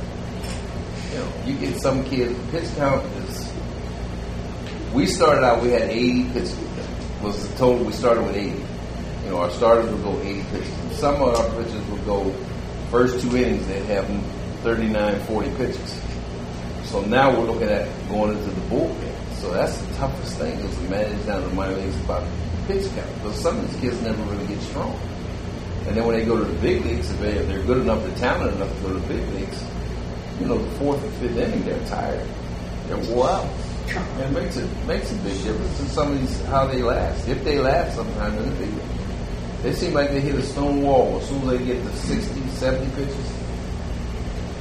[1.45, 2.37] You get some kids.
[2.51, 3.53] Pitch count is.
[4.93, 5.61] We started out.
[5.61, 6.57] We had 80 pitches.
[7.21, 7.85] Was the total?
[7.85, 8.49] We started with 80.
[8.49, 10.97] You know, our starters would go 80 pitches.
[10.99, 12.31] Some of our pitchers would go
[12.91, 13.65] first two innings.
[13.67, 14.07] They'd have
[14.63, 16.01] 39, 40 pitches.
[16.85, 19.13] So now we're looking at going into the bullpen.
[19.37, 22.23] So that's the toughest thing is to manage down the minor leagues about
[22.67, 23.13] pitch count.
[23.15, 24.99] Because some of these kids never really get strong.
[25.87, 28.01] And then when they go to the big leagues, if, they, if they're good enough,
[28.03, 29.63] they're talented enough to go to the big leagues,
[30.39, 32.27] you know, the fourth or fifth inning, they're tired.
[32.87, 33.47] They're wore out.
[33.93, 37.27] And it makes it makes a big difference in some of these how they last.
[37.27, 38.73] If they last sometimes in the big.
[39.61, 42.41] They seem like they hit a stone wall as soon as they get to 60,
[42.49, 43.33] 70 pitches.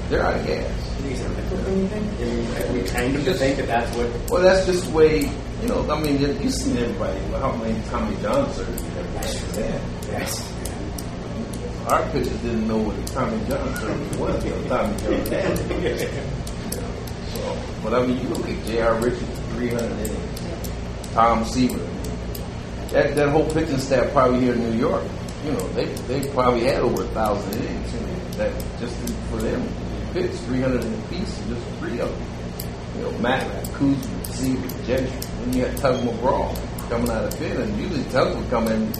[0.08, 0.70] They're out of gas.
[1.04, 2.06] Is there a mental thing, you think?
[2.20, 4.30] I mean, we kind of think that that's what.
[4.30, 5.20] Well, that's just the way,
[5.62, 9.80] you know, I mean, you- you've seen everybody, how many Tommy John surgeries had.
[10.08, 10.42] Yes.
[11.86, 15.58] Our pitchers didn't know what a Tommy John surgery was until Tommy John had.
[17.32, 18.94] So, but I mean, you look at J.R.
[19.00, 20.40] Richards, 300 innings,
[21.12, 21.78] Tom Seaver.
[22.92, 25.02] That, that whole pitching staff probably here in New York,
[25.44, 27.92] you know, they, they probably had over a thousand innings.
[27.94, 28.94] You know, that just
[29.28, 29.66] for them,
[30.12, 32.28] pitch 300 in a piece, just three of them.
[32.96, 35.18] You know, Matt, Koosman, Seaver, Gentry.
[35.40, 36.54] Then you had Tug McGraw
[36.88, 38.92] coming out of pit, and usually Tug would come in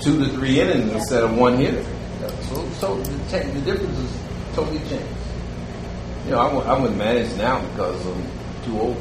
[0.00, 1.84] two to three innings instead of one hitter.
[2.50, 4.10] So, so the, cha- the difference is
[4.54, 5.06] totally changed.
[6.24, 8.24] You know, I would, I would manage now because I'm
[8.64, 8.96] too old.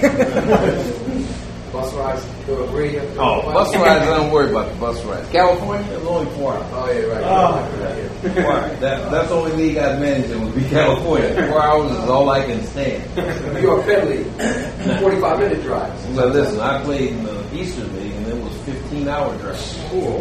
[1.72, 2.98] Bus rides go to Brady.
[3.16, 5.28] Oh, bus rides, I don't worry about the bus rides.
[5.30, 6.66] California, it's only four hours.
[6.72, 7.22] Oh, yeah, right.
[7.24, 8.32] Oh.
[8.42, 8.80] Four hours.
[8.80, 11.32] That, that's the only league I'd manage in would be California.
[11.48, 13.16] Four hours is all I can stand.
[13.54, 16.02] New York Penn League, 45 minute drives.
[16.16, 19.86] So listen, I played in the Eastern League and it was 15 hour drive.
[19.90, 20.20] Cool.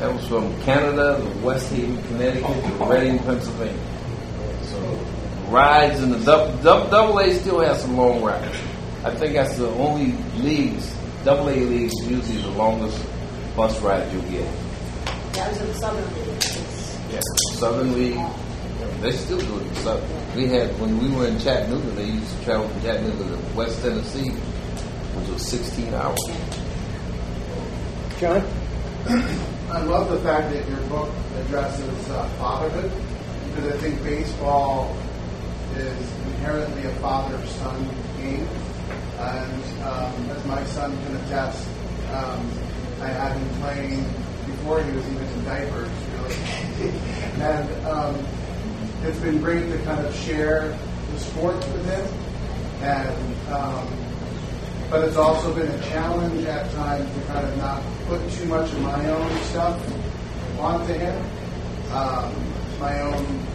[0.00, 3.80] That was from Canada to West Haven, Connecticut to Reading, Pennsylvania.
[4.64, 5.06] So
[5.50, 8.56] rides in the double, double, double A still has some long rides.
[9.04, 12.98] I think that's the only leagues, double A leagues, usually the longest
[13.54, 14.50] bus ride you'll get.
[15.34, 16.42] That was in the Southern League.
[17.12, 17.20] Yeah,
[17.52, 18.26] Southern League,
[19.02, 20.36] they still do it in Southern.
[20.36, 23.82] We had when we were in Chattanooga, they used to travel from Chattanooga to West
[23.82, 26.18] Tennessee, which was 16 hours.
[28.18, 28.42] John?
[29.70, 32.90] I love the fact that your book addresses uh, fatherhood
[33.48, 34.96] because I think baseball
[35.76, 38.48] is inherently a father-son game.
[39.18, 41.66] And um, as my son can attest,
[42.12, 42.50] um,
[43.00, 44.02] I had him playing
[44.46, 46.90] before he was even in diapers, really.
[47.40, 48.26] and um,
[49.02, 50.76] it's been great to kind of share
[51.12, 52.06] the sports with him.
[52.82, 54.04] And um,
[54.90, 58.70] but it's also been a challenge at times to kind of not put too much
[58.70, 59.80] of my own stuff
[60.58, 61.24] onto him.
[61.92, 62.32] Um,
[62.78, 63.46] my own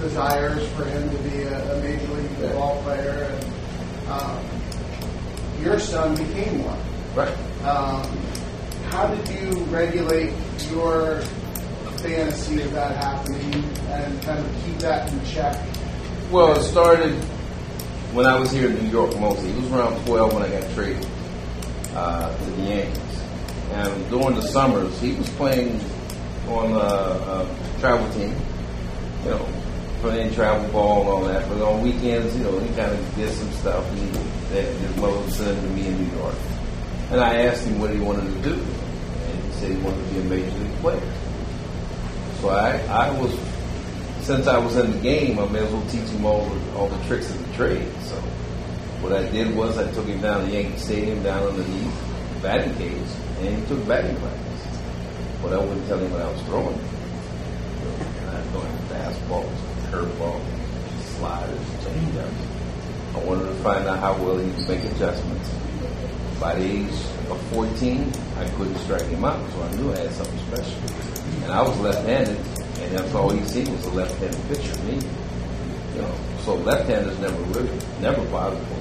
[0.00, 4.44] desires for him to be a, a major league football player, and um,
[5.62, 6.78] your son became one.
[7.14, 7.36] Right.
[7.64, 8.04] Um,
[8.90, 10.32] how did you regulate
[10.70, 11.20] your
[11.98, 13.54] fantasy of that happening
[13.88, 15.62] and kind of keep that in check?
[16.30, 17.14] Well, it started
[18.14, 19.50] when I was here in New York mostly.
[19.50, 21.06] It was around 12 when I got traded
[21.94, 22.96] uh, to the Yankees.
[23.72, 25.80] And during the summers, he was playing
[26.48, 28.34] on a, a travel team,
[29.24, 29.46] you know,
[30.00, 31.48] playing travel ball and all that.
[31.48, 33.84] But on weekends, you know, he kind of did some stuff.
[33.90, 34.14] And
[34.52, 36.34] that would send him to me in New York.
[37.10, 38.54] And I asked him what he wanted to do.
[38.54, 41.12] And he said he wanted to be a major league player.
[42.40, 43.38] So I, I was,
[44.22, 46.88] since I was in the game, I may as well teach him all the, all
[46.88, 47.86] the tricks of the trade.
[48.04, 48.16] So
[49.02, 51.64] what I did was I took him down to Yankee Stadium, down the
[52.42, 52.96] batting cage,
[53.40, 54.78] and he took batting practice.
[55.42, 56.78] But I wouldn't tell him what I was throwing.
[58.28, 60.42] I was throwing fastballs, curveballs,
[61.18, 63.14] sliders, changeups.
[63.14, 65.50] I wanted to find out how well he could make adjustments.
[66.38, 66.94] By the age
[67.28, 70.78] of 14, I couldn't strike him out, so I knew I had something special.
[71.42, 74.94] And I was left-handed, and that's all he seen was a left-handed pitcher, me.
[75.94, 76.14] You know,
[76.44, 78.76] so left-handers never really, never bothered me.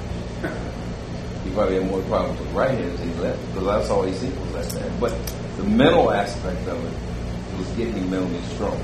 [1.43, 4.53] He probably had more problems with right-handers than left, because that's all he seen was
[4.53, 4.99] left-handed.
[4.99, 5.13] But
[5.57, 8.79] the mental aspect of it was getting mentally strong,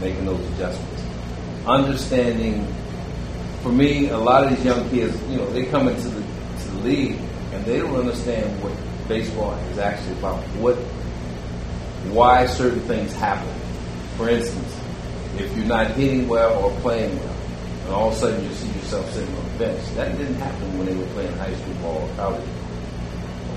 [0.00, 0.95] making those adjustments,
[1.66, 2.66] understanding.
[3.62, 6.68] For me, a lot of these young kids, you know, they come into the to
[6.68, 7.18] the league
[7.52, 8.72] and they don't understand what
[9.08, 10.42] baseball is actually about.
[10.58, 10.76] What,
[12.12, 13.52] why certain things happen.
[14.16, 14.80] For instance,
[15.38, 17.36] if you're not hitting well or playing well,
[17.84, 20.78] and all of a sudden you see yourself sitting on the bench, that didn't happen
[20.78, 22.48] when they were playing high school ball or college.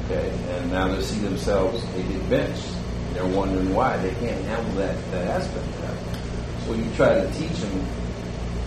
[0.06, 2.68] Okay, and now they see themselves they get benched.
[3.14, 6.66] They're wondering why they can't handle that that aspect of that.
[6.66, 7.86] So you try to teach them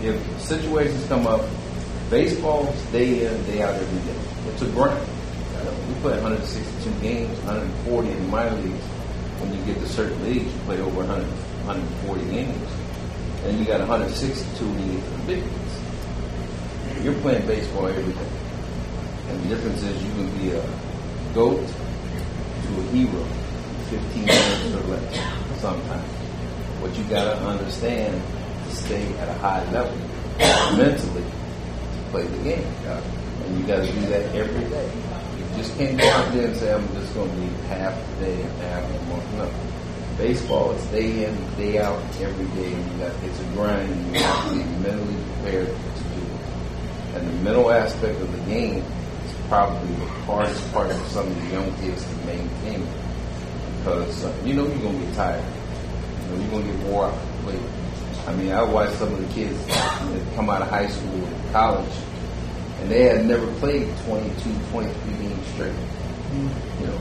[0.03, 1.42] if situations come up,
[2.11, 4.18] baseball's day in day out every day.
[4.53, 4.98] It's a grind.
[4.98, 8.84] Uh, we play 162 games, 140 in the minor leagues.
[9.38, 11.26] When you get to certain leagues, you play over 100,
[11.66, 12.70] 140 games.
[13.44, 17.05] And you got 162 when you get to the big leagues.
[17.05, 18.30] You're playing baseball every day.
[19.28, 20.62] And the difference is you can be a
[21.34, 26.11] goat to a hero in 15 minutes or less sometimes.
[26.82, 28.20] What you got to understand
[28.72, 29.96] stay at a high level
[30.76, 32.66] mentally to play the game.
[33.44, 34.90] And you got to do that every day.
[35.38, 38.26] You just can't go out there and say, I'm just going to be half the
[38.26, 39.32] day and half the month.
[39.34, 39.50] No.
[40.18, 42.72] Baseball is day in, day out, every day.
[42.72, 46.20] And you got, it's a grind and you have to be mentally prepared to do
[46.22, 47.16] it.
[47.16, 51.42] And the mental aspect of the game is probably the hardest part for some of
[51.42, 52.86] the young kids to maintain.
[53.78, 55.44] Because uh, you know you're going to get tired.
[56.22, 57.82] You know, you're going to get wore out later.
[58.26, 61.52] I mean, I watched some of the kids that come out of high school and
[61.52, 61.92] college
[62.82, 65.72] and they had never played 22, 23 games straight.
[66.80, 66.98] You know,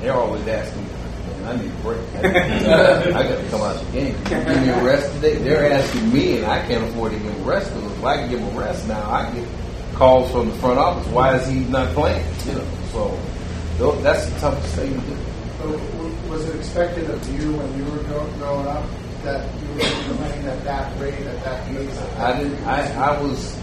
[0.00, 2.00] they're always asking, man, I need a break.
[2.14, 2.22] I
[3.12, 4.14] got to come out of the game.
[4.24, 5.34] Give me a rest today.
[5.36, 8.16] They're asking me, and I can't afford to give them a rest because if I
[8.18, 9.48] can give them a rest now, I get
[9.94, 11.06] calls from the front office.
[11.12, 12.24] Why is he not playing?
[12.46, 13.18] You know,
[13.78, 15.16] so that's the toughest thing to do.
[15.58, 15.68] So
[16.28, 18.02] was it expected of you when you were
[18.38, 18.84] growing up
[19.24, 21.98] that you at that rate, at that pace?
[22.18, 22.64] I didn't.
[22.64, 23.58] I, I was.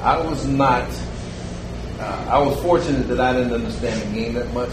[0.00, 0.88] I was not.
[1.98, 4.72] Uh, I was fortunate that I didn't understand the game that much,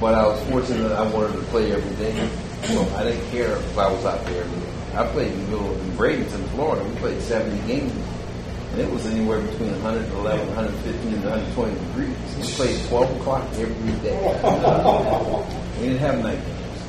[0.00, 2.28] but I was fortunate that I wanted to play every day.
[2.68, 4.46] So I didn't care if I was out there.
[4.94, 6.84] I played in, middle, in Bradenton, Florida.
[6.84, 7.92] We played 70 games,
[8.72, 12.16] and it was anywhere between 111, 115, and 120 degrees.
[12.36, 14.18] We played 12 o'clock every day.
[15.80, 16.82] we didn't have night games.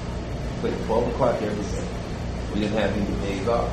[0.62, 1.88] We played 12 o'clock every day.
[2.54, 3.72] We didn't have any days off.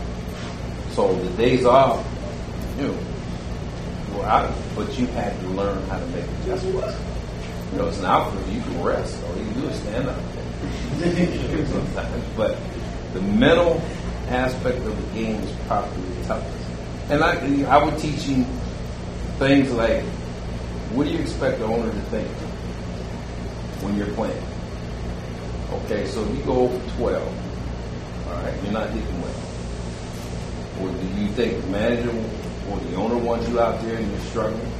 [0.92, 2.06] So the days off,
[2.78, 2.98] you know,
[4.16, 6.96] were out, but you had to learn how to make adjustments.
[7.72, 8.48] You know, it's an outfield.
[8.48, 9.22] You can rest.
[9.24, 10.18] All you can do is stand up
[11.68, 12.24] sometimes.
[12.36, 12.56] But
[13.12, 13.82] the mental
[14.28, 16.66] aspect of the game is probably the toughest.
[17.10, 18.44] And I, I would teach you
[19.38, 20.02] things like,
[20.94, 22.28] what do you expect the owner to think
[23.82, 24.42] when you're playing?
[25.84, 27.49] Okay, so you go for 12.
[28.40, 29.34] Right, you're not hitting well.
[30.80, 32.08] Or do you think the manager
[32.70, 34.72] or the owner wants you out there and you're struggling?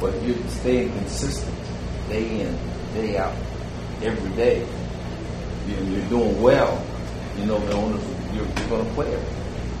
[0.00, 1.54] But you're staying consistent
[2.08, 2.58] day in,
[2.94, 3.34] day out,
[4.02, 4.66] every day.
[5.68, 6.82] You're, you're doing well.
[7.38, 8.02] You know the owners,
[8.32, 9.22] you're, you're going to play it,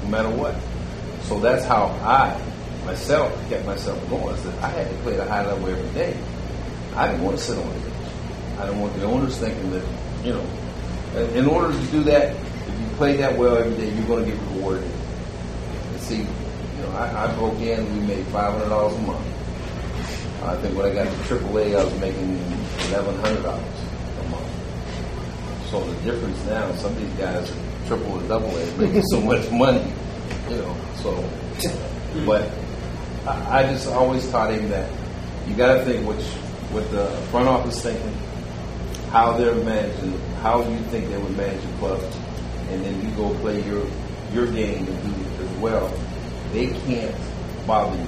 [0.04, 0.54] no matter what.
[1.22, 2.38] So that's how I,
[2.84, 4.34] myself, kept myself going.
[4.34, 6.14] Is that I had to play a high level every day.
[6.96, 8.12] I didn't want to sit on the bench.
[8.58, 9.84] I didn't want the owners thinking that,
[10.22, 10.46] you know,
[11.34, 12.36] in order to do that,
[12.80, 14.84] you play that well every day, you're going to get rewarded.
[14.84, 19.26] And see, you know, I, I broke in, we made $500 a month.
[20.42, 22.38] I think when I got to AAA, I was making
[22.90, 25.68] $1,100 a month.
[25.70, 29.20] So the difference now, some of these guys are triple or double A making so
[29.20, 29.92] much money,
[30.48, 30.76] you know.
[31.02, 31.28] So,
[32.24, 32.50] but
[33.26, 34.90] I, I just always taught him that
[35.46, 36.24] you got to think which,
[36.72, 38.14] what the front office thinking,
[39.10, 42.00] how they're managing, how you think they would manage your club,
[42.70, 43.86] and then you go play your
[44.32, 45.92] your game and do it as well.
[46.52, 47.14] They can't
[47.66, 48.06] bother you.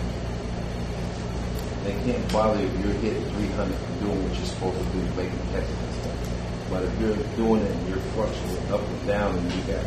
[1.85, 5.01] They can't bother you if you're hitting 300 and doing what you're supposed to do,
[5.17, 6.69] making catches and stuff.
[6.71, 9.85] But if you're doing it and you're fluctuating up and down and you got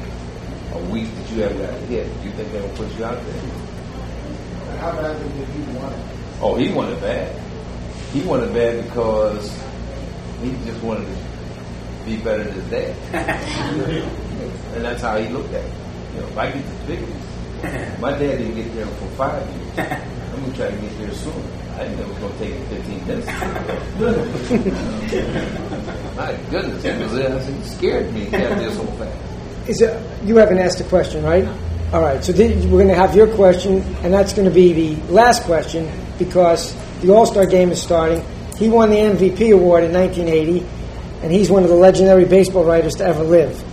[0.76, 3.24] a week that you haven't got a hit, you think they're gonna put you out
[3.24, 3.42] there?
[4.80, 6.06] How badly did he want it?
[6.42, 7.34] Oh, he wanted bad.
[8.12, 9.58] He wanted bad because
[10.42, 14.12] he just wanted to be better than his dad.
[14.74, 15.72] and that's how he looked at it.
[16.14, 17.10] You know, if I get the figures,
[18.00, 19.80] my dad didn't get there for five years.
[20.34, 21.44] I'm gonna try to get there soon.
[21.76, 23.28] I didn't know it was gonna take 15 minutes.
[26.16, 28.26] my goodness, it was uh, it scared me.
[28.26, 29.70] He got there so fast.
[29.70, 31.48] Is it, you haven't asked a question, right?
[31.92, 34.74] All right, so then we're going to have your question, and that's going to be
[34.74, 38.24] the last question because the All Star game is starting.
[38.58, 40.66] He won the MVP award in 1980,
[41.24, 43.64] and he's one of the legendary baseball writers to ever live.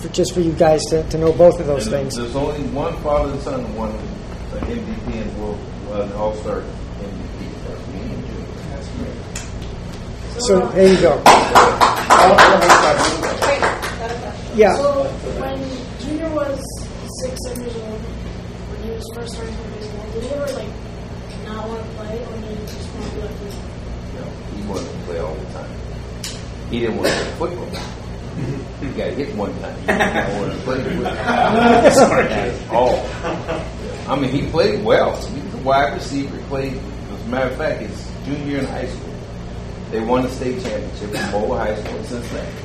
[0.00, 2.16] For, just for you guys to, to know both of those And things.
[2.16, 3.98] There's only one father and son who uh, won an
[4.78, 7.52] MVP in the world, well, an All Star MVP.
[7.66, 8.46] That's me and Junior.
[8.70, 10.40] That's me.
[10.40, 11.22] So there you go.
[14.56, 14.74] Yeah.
[14.76, 15.04] So
[15.38, 15.58] when
[16.00, 16.58] Junior was
[17.20, 20.72] six, seven years old, when he was first starting playing baseball, did he ever like
[21.44, 23.36] not want to play, or did he just want to be like?
[24.16, 24.24] No,
[24.56, 25.70] he wanted to play all the time.
[26.70, 27.99] He didn't want to play football.
[28.80, 29.78] He got hit one time.
[29.80, 31.90] He didn't want to play football.
[31.90, 32.68] Sorry.
[32.70, 33.06] All.
[34.10, 35.16] I mean, he played well.
[35.26, 36.38] He was a wide receiver.
[36.48, 39.14] Played, as a matter of fact, his junior year in high school,
[39.90, 42.56] they won the state championship in Moeller High School in Cincinnati.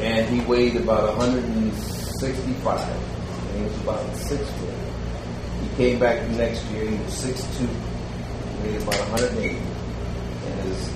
[0.00, 2.80] And he weighed about 165.
[2.88, 4.74] And he was about six foot.
[5.62, 6.86] He came back the next year.
[6.90, 7.60] He was 6'2".
[7.60, 9.56] He weighed about 180.
[9.58, 10.92] And his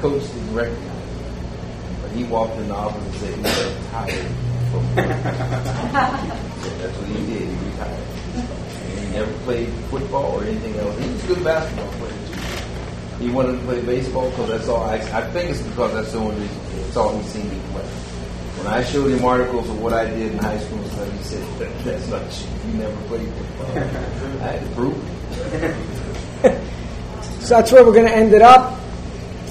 [0.00, 0.95] coach didn't recognize
[2.16, 3.50] he walked in the office and said he was
[4.70, 7.48] from That's what he did.
[7.48, 8.04] He retired.
[8.34, 10.98] And he never played football or anything else.
[10.98, 12.16] He was a good basketball player too.
[13.24, 14.82] He wanted to play baseball because that's all.
[14.84, 16.60] I, I think it's because that's the only reason.
[16.88, 17.82] It's all he's seen me play.
[17.82, 21.18] When I showed him articles of what I did in high school and stuff, he
[21.24, 22.48] said, that, "That's not true.
[22.70, 23.80] You never played football." I
[24.52, 24.96] had to prove
[26.44, 26.60] it.
[27.46, 28.76] So that's where we're going to end it up.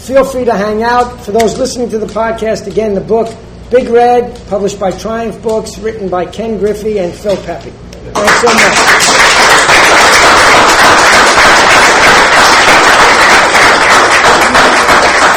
[0.06, 1.26] Feel free to hang out.
[1.26, 3.36] For those listening to the podcast, again, the book
[3.72, 7.72] Big Red, published by Triumph Books, written by Ken Griffey and Phil Pepe.
[7.72, 9.25] Thanks so much.